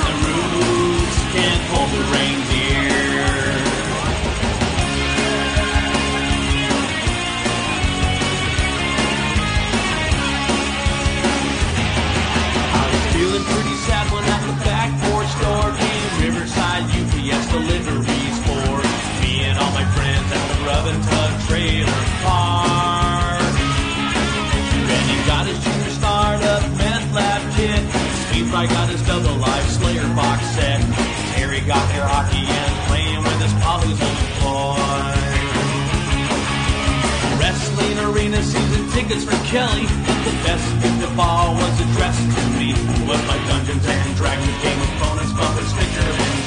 arena 38.28 38.43
season 38.43 38.84
tickets 38.91 39.23
for 39.23 39.39
Kelly. 39.47 39.88
The 39.88 40.36
best 40.43 40.67
if 40.84 40.95
the 40.99 41.07
ball 41.15 41.55
was 41.55 41.75
addressed 41.80 42.28
to 42.28 42.43
me. 42.59 42.73
What 43.07 43.23
my 43.23 43.39
Dungeons 43.47 43.86
and 43.88 44.15
Dragons, 44.19 44.57
Game 44.63 44.82
of 44.84 44.91
Thrones, 44.99 45.32
Muppets, 45.32 45.71
picture 45.80 46.03
and 46.03 46.43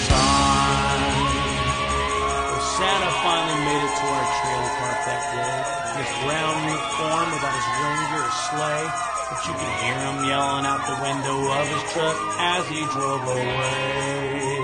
Santa 2.77 3.11
finally 3.25 3.61
made 3.65 3.81
it 3.81 3.95
to 3.97 4.07
our 4.13 4.27
trailer 4.37 4.73
park 4.77 4.99
that 5.09 5.23
day. 5.33 5.57
His 6.01 6.11
brown 6.21 6.57
new 6.69 6.81
form 7.01 7.29
without 7.33 7.57
his 7.57 7.69
reindeer 7.81 8.29
or 8.29 8.35
sleigh. 8.45 8.89
But 9.31 9.41
you 9.47 9.53
could 9.57 9.75
hear 9.81 9.99
him 10.05 10.17
yelling 10.29 10.67
out 10.69 10.85
the 10.85 10.97
window 11.01 11.39
of 11.49 11.65
his 11.65 11.85
truck 11.93 12.17
as 12.41 12.69
he 12.69 12.85
drove 12.93 13.25
away. 13.25 14.61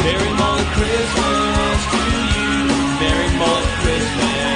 Merry 0.00 0.32
Mullet 0.32 0.70
Christmas 0.80 1.78
to 1.92 2.00
you. 2.32 2.56
Merry 3.04 3.28
Mullet 3.36 3.68
Christmas. 3.84 4.55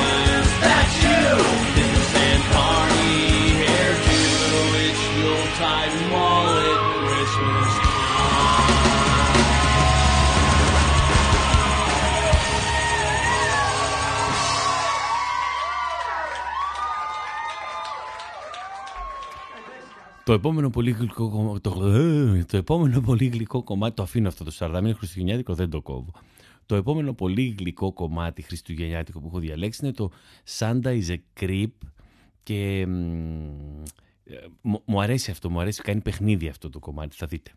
Το 20.31 20.37
επόμενο 20.37 20.69
πολύ 20.69 20.91
γλυκό 20.91 21.29
κομμάτι. 21.29 21.59
Το, 21.59 21.85
ε, 21.87 22.43
το 22.47 22.57
επόμενο 22.57 23.01
πολύ 23.01 23.25
γλυκό 23.25 23.63
κομμάτι. 23.63 23.95
Το 23.95 24.03
αφήνω 24.03 24.27
αυτό 24.27 24.43
το 24.43 24.51
40 24.59 24.75
είναι 24.79 24.93
χριστουγεννιάτικο, 24.93 25.53
δεν 25.53 25.69
το 25.69 25.81
κόβω. 25.81 26.11
Το 26.65 26.75
επόμενο 26.75 27.13
πολύ 27.13 27.55
γλυκό 27.59 27.93
κομμάτι 27.93 28.41
χριστουγεννιάτικο 28.41 29.19
που 29.19 29.27
έχω 29.27 29.39
διαλέξει 29.39 29.79
είναι 29.83 29.93
το 29.93 30.11
Santa 30.59 30.83
is 30.83 31.07
a 31.07 31.17
Creep 31.39 31.71
και 32.43 32.85
μ, 32.87 32.91
ε, 34.23 34.35
μου- 34.61 34.81
μου 34.85 35.01
αρέσει 35.01 35.31
αυτό, 35.31 35.49
μου 35.49 35.59
αρέσει, 35.59 35.81
κάνει 35.81 36.01
παιχνίδι 36.01 36.47
αυτό 36.47 36.69
το 36.69 36.79
κομμάτι, 36.79 37.15
θα 37.15 37.27
δείτε. 37.27 37.51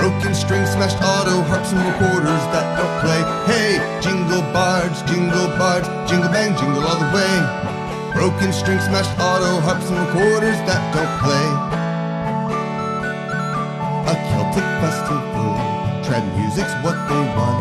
Broken 0.00 0.32
strings, 0.32 0.72
smashed 0.72 0.96
auto 1.04 1.44
harps 1.44 1.76
and 1.76 1.84
recorders 1.84 2.44
that 2.56 2.64
don't 2.80 2.96
play. 3.04 3.20
Hey, 3.44 3.76
jingle 4.00 4.40
bars, 4.56 5.04
jingle 5.04 5.52
bars, 5.60 5.84
jingle 6.08 6.32
bang, 6.32 6.56
jingle 6.56 6.88
all 6.88 6.96
the 6.96 7.12
way. 7.12 7.68
Broken 8.14 8.52
strings, 8.52 8.84
smashed 8.84 9.12
auto 9.20 9.60
harps 9.60 9.90
and 9.90 10.00
recorders 10.00 10.56
that 10.64 10.80
don't 10.96 11.14
play. 11.20 11.48
A 14.08 14.14
Celtic 14.32 14.68
festival, 14.80 15.52
trad 16.02 16.24
music's 16.34 16.72
what 16.80 16.96
they 17.08 17.22
want. 17.36 17.60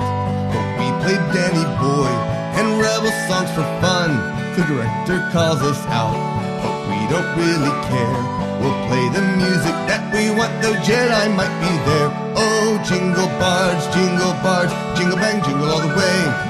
But 0.51 0.65
we 0.79 0.87
play 1.03 1.17
Danny 1.35 1.67
Boy 1.77 2.11
and 2.55 2.79
rebel 2.79 3.11
songs 3.27 3.51
for 3.51 3.67
fun. 3.83 4.15
The 4.55 4.63
director 4.65 5.19
calls 5.35 5.61
us 5.61 5.83
out, 5.91 6.15
but 6.63 6.75
we 6.89 6.97
don't 7.11 7.29
really 7.35 7.73
care. 7.91 8.21
We'll 8.63 8.79
play 8.87 9.05
the 9.13 9.21
music 9.37 9.75
that 9.91 10.09
we 10.15 10.31
want, 10.31 10.55
though 10.63 10.79
Jedi 10.81 11.27
might 11.35 11.53
be 11.61 11.73
there. 11.85 12.09
Oh, 12.39 12.81
jingle 12.87 13.27
bars, 13.37 13.83
jingle 13.93 14.33
bars, 14.41 14.71
jingle 14.97 15.17
bang, 15.17 15.43
jingle 15.43 15.69
all 15.69 15.81
the 15.81 15.93
way. 15.93 16.46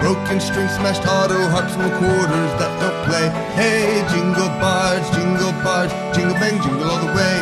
Broken 0.00 0.40
strings, 0.40 0.72
smashed 0.80 1.04
auto 1.04 1.36
harps 1.52 1.76
and 1.76 1.84
recorders 1.84 2.52
that 2.56 2.72
don't 2.80 2.96
play. 3.04 3.28
Hey, 3.52 4.00
jingle 4.08 4.48
bars, 4.56 5.04
jingle 5.12 5.52
bars, 5.60 5.92
jingle 6.16 6.32
bang, 6.40 6.56
jingle 6.64 6.88
all 6.88 7.04
the 7.04 7.12
way. 7.12 7.36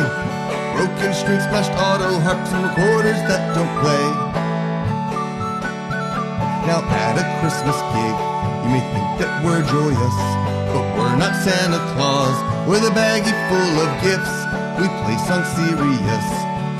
Broken 0.75 1.15
strings, 1.15 1.47
smashed 1.47 1.71
auto 1.79 2.19
harps 2.19 2.51
and 2.51 2.67
recorders 2.67 3.15
that 3.31 3.55
don't 3.55 3.71
play. 3.79 4.05
Now 6.67 6.83
at 6.83 7.15
a 7.15 7.25
Christmas 7.39 7.79
gig, 7.95 8.15
you 8.67 8.69
may 8.75 8.83
think 8.91 9.07
that 9.23 9.31
we're 9.39 9.63
joyous, 9.63 10.17
but 10.75 10.83
we're 10.99 11.15
not 11.15 11.39
Santa 11.39 11.79
Claus. 11.95 12.35
We're 12.67 12.83
the 12.83 12.91
baggie 12.91 13.33
full 13.47 13.75
of 13.79 13.89
gifts. 14.03 14.35
We 14.75 14.91
play 15.07 15.15
songs 15.31 15.47
serious. 15.55 16.27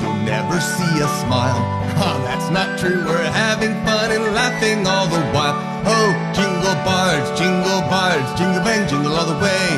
You'll 0.04 0.28
never 0.28 0.60
see 0.60 1.00
us 1.00 1.12
smile. 1.24 1.79
Ah, 2.02 2.16
that's 2.24 2.48
not 2.48 2.80
true. 2.80 3.04
We're 3.04 3.28
having 3.28 3.76
fun 3.84 4.08
and 4.08 4.32
laughing 4.32 4.88
all 4.88 5.04
the 5.04 5.20
while. 5.36 5.52
Oh, 5.84 6.08
jingle 6.32 6.72
bards, 6.80 7.28
jingle 7.36 7.84
bards, 7.92 8.24
jingle 8.40 8.64
bang, 8.64 8.88
jingle 8.88 9.12
all 9.12 9.28
the 9.28 9.36
way. 9.36 9.68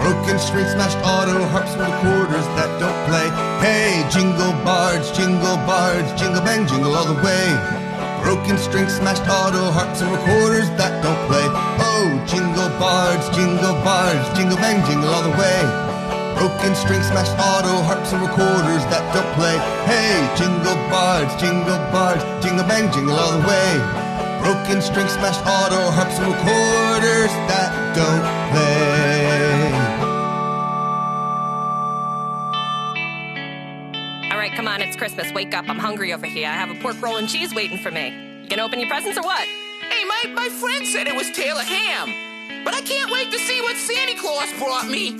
Broken 0.00 0.40
strings, 0.40 0.72
smashed 0.72 0.96
auto 1.04 1.36
harps 1.52 1.76
and 1.76 1.84
recorders 1.84 2.48
that 2.56 2.72
don't 2.80 2.96
play. 3.04 3.28
Hey, 3.60 4.00
jingle 4.08 4.56
bards, 4.64 5.12
jingle 5.12 5.60
bards, 5.68 6.08
jingle 6.16 6.40
bang, 6.40 6.64
jingle 6.64 6.96
all 6.96 7.04
the 7.04 7.20
way. 7.20 7.52
Broken 8.24 8.56
strings, 8.56 8.96
smashed 8.96 9.28
auto 9.28 9.68
harps 9.68 10.00
and 10.00 10.08
recorders 10.16 10.72
that 10.80 11.04
don't 11.04 11.20
play. 11.28 11.44
Oh, 11.76 12.08
jingle 12.24 12.72
bards, 12.80 13.28
jingle 13.36 13.76
bards, 13.84 14.24
jingle 14.32 14.56
bang, 14.56 14.80
jingle 14.88 15.12
all 15.12 15.28
the 15.28 15.36
way. 15.36 15.89
Broken 16.40 16.74
strings, 16.74 17.04
smashed 17.04 17.32
auto 17.32 17.84
harps 17.84 18.14
and 18.14 18.22
recorders 18.22 18.80
that 18.88 19.04
don't 19.12 19.28
play. 19.36 19.60
Hey, 19.84 20.24
jingle 20.40 20.72
bards, 20.88 21.36
jingle 21.36 21.76
bards, 21.92 22.24
jingle 22.42 22.64
bang, 22.64 22.90
jingle 22.96 23.12
all 23.12 23.36
the 23.36 23.46
way. 23.46 23.76
Broken 24.40 24.80
strings, 24.80 25.12
smashed 25.12 25.44
auto 25.44 25.76
harps 25.92 26.16
and 26.16 26.32
recorders 26.32 27.28
that 27.44 27.68
don't 27.92 28.24
play. 28.56 29.68
All 34.32 34.38
right, 34.38 34.52
come 34.56 34.66
on, 34.66 34.80
it's 34.80 34.96
Christmas. 34.96 35.30
Wake 35.34 35.52
up. 35.52 35.68
I'm 35.68 35.78
hungry 35.78 36.14
over 36.14 36.24
here. 36.24 36.48
I 36.48 36.54
have 36.54 36.70
a 36.70 36.80
pork 36.80 36.96
roll 37.02 37.18
and 37.18 37.28
cheese 37.28 37.54
waiting 37.54 37.76
for 37.76 37.90
me. 37.90 38.16
You 38.44 38.48
gonna 38.48 38.64
open 38.64 38.80
your 38.80 38.88
presents 38.88 39.18
or 39.18 39.22
what? 39.22 39.44
Hey, 39.44 40.04
my, 40.08 40.32
my 40.32 40.48
friend 40.48 40.86
said 40.86 41.06
it 41.06 41.14
was 41.14 41.30
Taylor 41.32 41.60
Ham. 41.60 42.64
But 42.64 42.72
I 42.72 42.80
can't 42.80 43.12
wait 43.12 43.30
to 43.30 43.38
see 43.38 43.60
what 43.60 43.76
Santa 43.76 44.18
Claus 44.18 44.50
brought 44.58 44.88
me. 44.88 45.18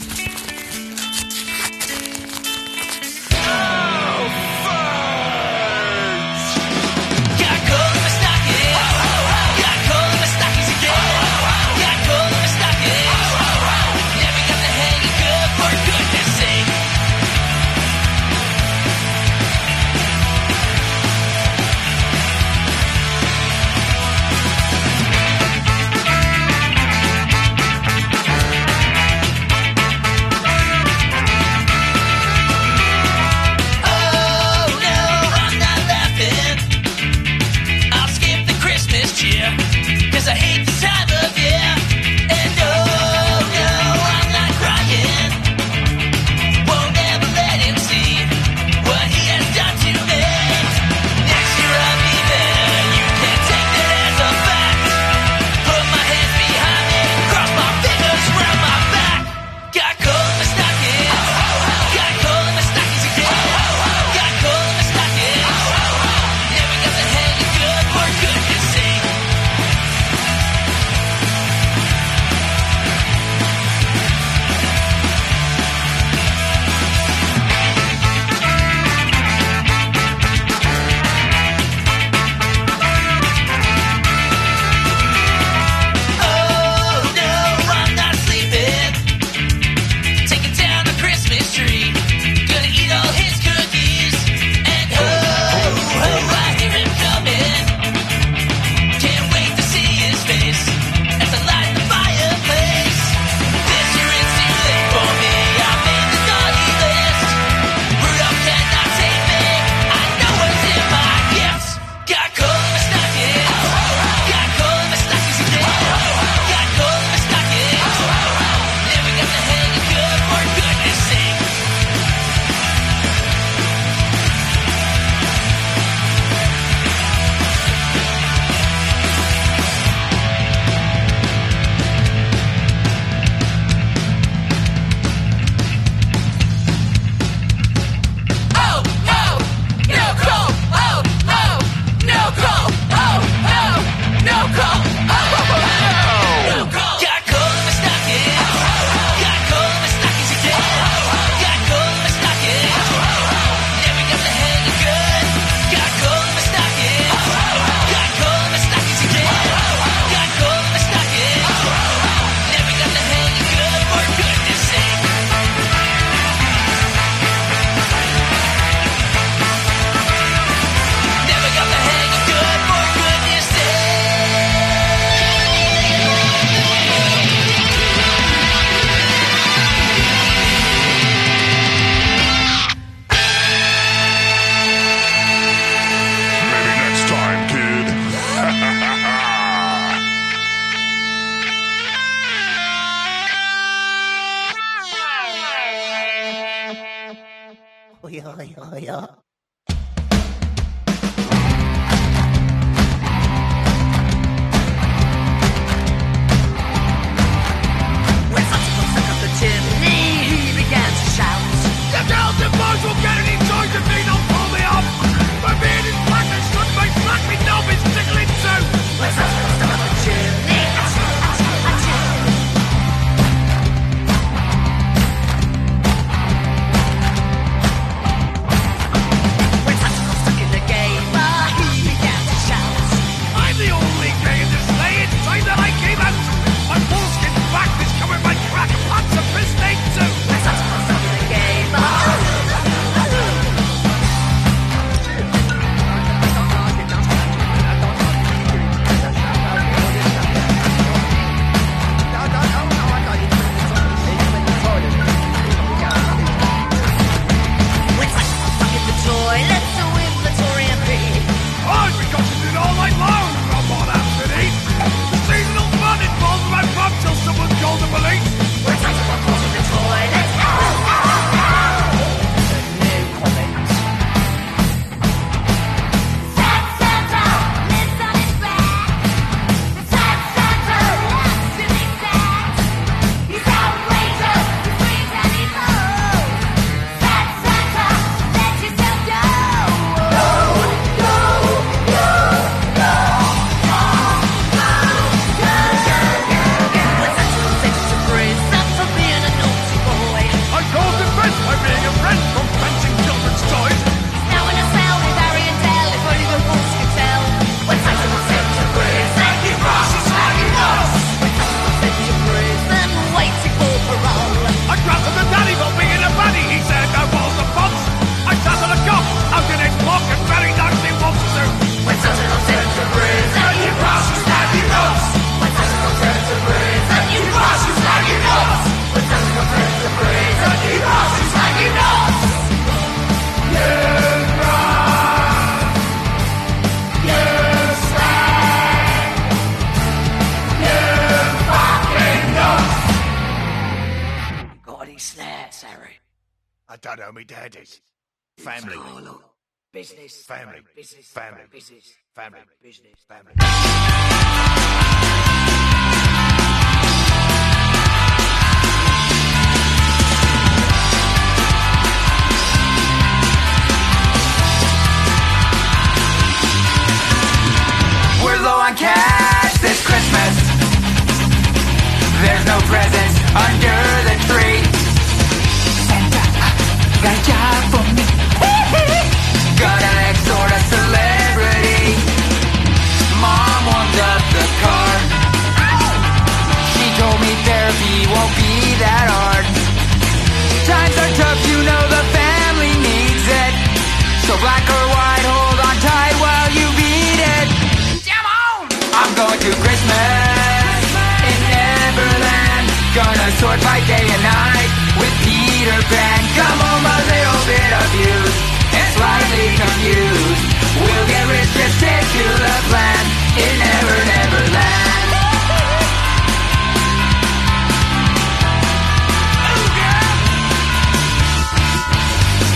Sort 403.41 403.57
by 403.65 403.81
day 403.89 404.05
and 404.05 404.23
night 404.23 404.71
with 405.01 405.15
Peter 405.25 405.81
Pan. 405.89 406.21
Come 406.37 406.61
home 406.61 406.85
a 406.85 406.99
little 407.09 407.43
bit 407.49 407.71
abused 407.73 408.37
and 408.77 408.89
slightly 408.93 409.49
confused. 409.57 410.45
We'll 410.77 411.07
get 411.09 411.25
rich, 411.25 411.49
stick 411.49 412.05
to 412.05 412.27
the 412.37 412.57
plan 412.69 413.05
in 413.41 413.55
Never 413.65 413.97
Neverland. 414.13 415.09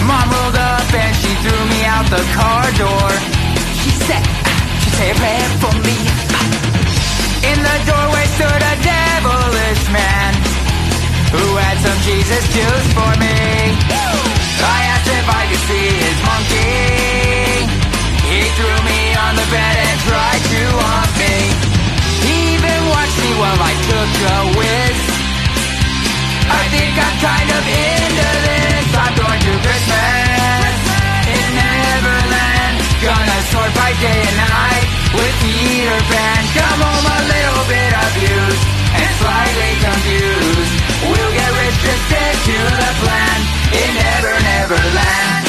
Mom 0.04 0.28
rolled 0.36 0.60
up 0.60 0.84
and 0.92 1.16
she 1.16 1.32
threw 1.40 1.62
me 1.72 1.80
out 1.88 2.04
the 2.12 2.24
car 2.36 2.68
door. 2.76 3.08
She 3.80 3.88
said, 4.04 4.24
she 4.84 4.90
said, 5.00 5.16
pray 5.16 5.40
for 5.64 5.72
me. 5.80 5.96
In 7.48 7.56
the 7.56 7.76
doorway 7.88 8.26
stood 8.36 8.62
a 8.68 8.74
devilish 8.84 9.88
man 9.88 10.33
Jesus 12.04 12.44
juice 12.52 12.88
for 12.92 13.12
me. 13.16 13.32
I 13.32 14.78
asked 14.92 15.08
if 15.08 15.24
I 15.24 15.42
could 15.48 15.64
see 15.64 15.88
his 16.04 16.18
monkey. 16.20 17.64
He 18.28 18.40
threw 18.60 18.78
me 18.84 19.00
on 19.24 19.32
the 19.40 19.46
bed 19.48 19.74
and 19.88 19.96
tried 20.04 20.42
to 20.52 20.62
haunt 20.84 21.12
me. 21.16 21.36
He 22.28 22.60
even 22.60 22.80
watched 22.92 23.18
me 23.24 23.30
while 23.40 23.56
I 23.56 23.72
took 23.88 24.12
a 24.20 24.38
whiz. 24.52 25.00
I 26.44 26.62
think 26.76 26.92
I'm 26.92 27.16
kind 27.24 27.50
of 27.56 27.62
into 27.72 28.28
this. 28.52 28.84
I'm 29.00 29.14
going 29.16 29.40
to 29.48 29.52
Christmas 29.64 30.76
in 31.24 31.48
Neverland. 31.56 32.74
Gonna 33.00 33.38
sort 33.48 33.72
by 33.80 33.96
day 33.96 34.20
and 34.28 34.38
night 34.44 34.86
with 35.08 35.34
Peter 35.40 36.00
Pan. 36.12 36.40
Come 36.52 36.80
home 36.84 37.06
a 37.16 37.20
little 37.32 37.64
bit 37.64 37.92
abused 37.96 38.64
and 38.92 39.10
slightly 39.24 39.72
confused 39.80 40.93
get 41.34 41.50
rich, 41.58 41.78
just 41.82 42.02
stick 42.06 42.36
to 42.46 42.58
the 42.80 42.90
plan 43.02 43.38
in 43.74 43.90
Never 43.94 44.34
Never 44.40 44.80
Land. 44.94 45.43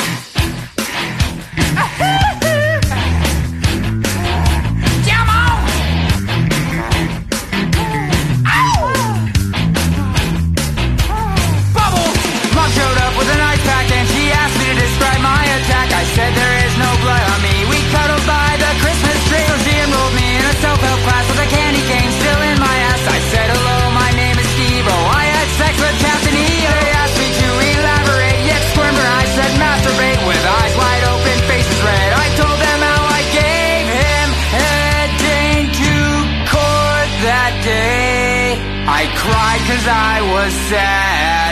Cause 39.75 39.87
I 39.87 40.21
was 40.21 40.53
sad. 40.71 41.51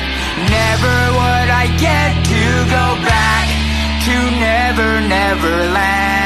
Never 0.57 0.97
would 1.17 1.49
I 1.61 1.65
get 1.87 2.11
to 2.31 2.43
go 2.77 2.87
back 3.11 3.47
to 4.05 4.15
Never 4.39 5.07
Never 5.07 5.55
Land. 5.73 6.22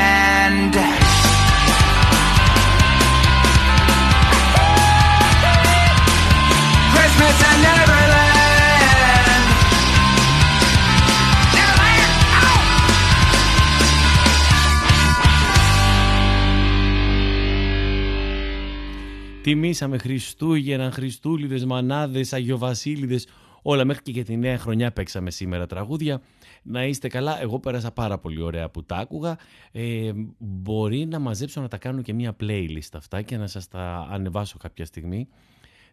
Τιμήσαμε 19.47 19.97
Χριστούγεννα, 19.97 20.91
Χριστούλιδες, 20.91 21.65
Μανάδες, 21.65 22.33
Αγιοβασίλειδες, 22.33 23.27
όλα 23.61 23.85
μέχρι 23.85 24.01
και 24.03 24.11
για 24.11 24.23
τη 24.23 24.37
νέα 24.37 24.57
χρονιά 24.57 24.91
παίξαμε 24.91 25.31
σήμερα 25.31 25.65
τραγούδια. 25.67 26.21
Να 26.63 26.85
είστε 26.85 27.07
καλά, 27.07 27.41
εγώ 27.41 27.59
πέρασα 27.59 27.91
πάρα 27.91 28.17
πολύ 28.17 28.41
ωραία 28.41 28.69
που 28.69 28.83
τα 28.83 28.95
άκουγα. 28.95 29.37
Ε, 29.71 30.11
μπορεί 30.37 31.05
να 31.05 31.19
μαζέψω 31.19 31.61
να 31.61 31.67
τα 31.67 31.77
κάνω 31.77 32.01
και 32.01 32.13
μια 32.13 32.35
playlist 32.39 32.89
αυτά 32.93 33.21
και 33.21 33.37
να 33.37 33.47
σας 33.47 33.67
τα 33.67 34.07
ανεβάσω 34.09 34.57
κάποια 34.57 34.85
στιγμή. 34.85 35.27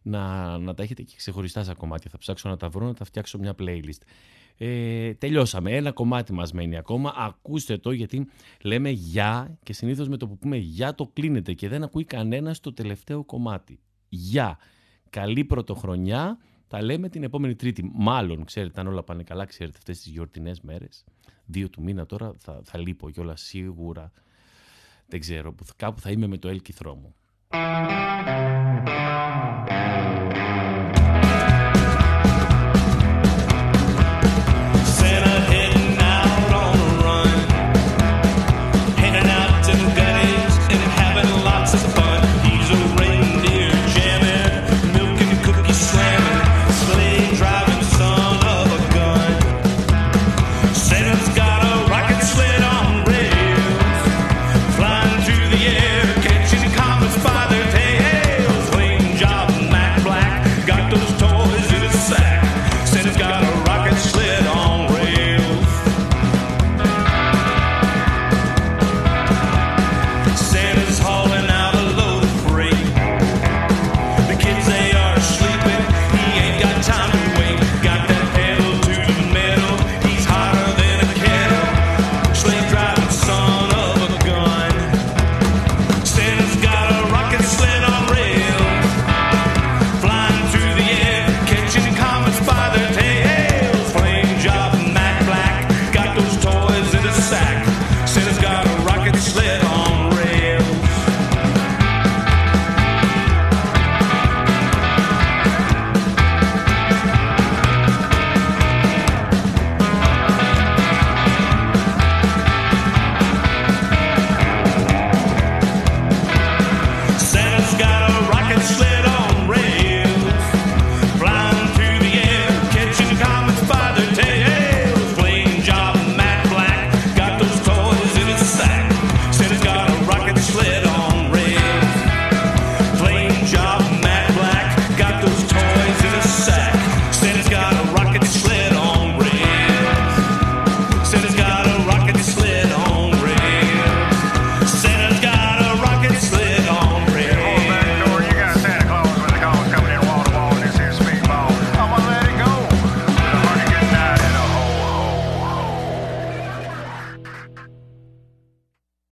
Να, 0.02 0.58
να 0.58 0.74
τα 0.74 0.82
έχετε 0.82 1.02
και 1.02 1.14
ξεχωριστά 1.16 1.64
σαν 1.64 1.76
κομμάτια. 1.76 2.10
Θα 2.10 2.18
ψάξω 2.18 2.48
να 2.48 2.56
τα 2.56 2.68
βρω, 2.68 2.86
να 2.86 2.94
τα 2.94 3.04
φτιάξω 3.04 3.38
μια 3.38 3.54
playlist. 3.58 4.02
Ε, 4.58 5.14
τελειώσαμε. 5.14 5.76
Ένα 5.76 5.92
κομμάτι 5.92 6.32
μας 6.32 6.52
μένει 6.52 6.76
ακόμα. 6.76 7.14
Ακούστε 7.16 7.76
το 7.78 7.90
γιατί 7.90 8.26
λέμε 8.62 8.90
γεια 8.90 9.58
και 9.62 9.72
συνήθως 9.72 10.08
με 10.08 10.16
το 10.16 10.26
που 10.28 10.38
πούμε 10.38 10.56
γεια 10.56 10.94
το 10.94 11.10
κλείνεται 11.12 11.52
και 11.52 11.68
δεν 11.68 11.82
ακούει 11.82 12.04
κανένας 12.04 12.60
το 12.60 12.72
τελευταίο 12.72 13.24
κομμάτι. 13.24 13.78
Γεια. 14.08 14.58
Καλή 15.10 15.44
πρωτοχρονιά. 15.44 16.38
Τα 16.68 16.82
λέμε 16.82 17.08
την 17.08 17.22
επόμενη 17.22 17.54
Τρίτη. 17.54 17.90
Μάλλον, 17.94 18.44
ξέρετε, 18.44 18.80
αν 18.80 18.86
όλα 18.86 19.02
πάνε 19.02 19.22
καλά, 19.22 19.44
ξέρετε, 19.44 19.76
αυτές 19.78 20.00
τις 20.00 20.12
γιορτινές 20.12 20.60
μέρες, 20.60 21.04
δύο 21.44 21.70
του 21.70 21.82
μήνα 21.82 22.06
τώρα, 22.06 22.32
θα, 22.38 22.60
θα 22.64 22.78
λείπω 22.78 23.10
κιόλας 23.10 23.40
σίγουρα. 23.42 24.12
Δεν 25.06 25.20
ξέρω, 25.20 25.52
που- 25.52 25.64
κάπου 25.76 26.00
θα 26.00 26.10
είμαι 26.10 26.26
με 26.26 26.38
το 26.38 26.48
έλκυθρό 26.48 26.94
μου. 26.94 27.14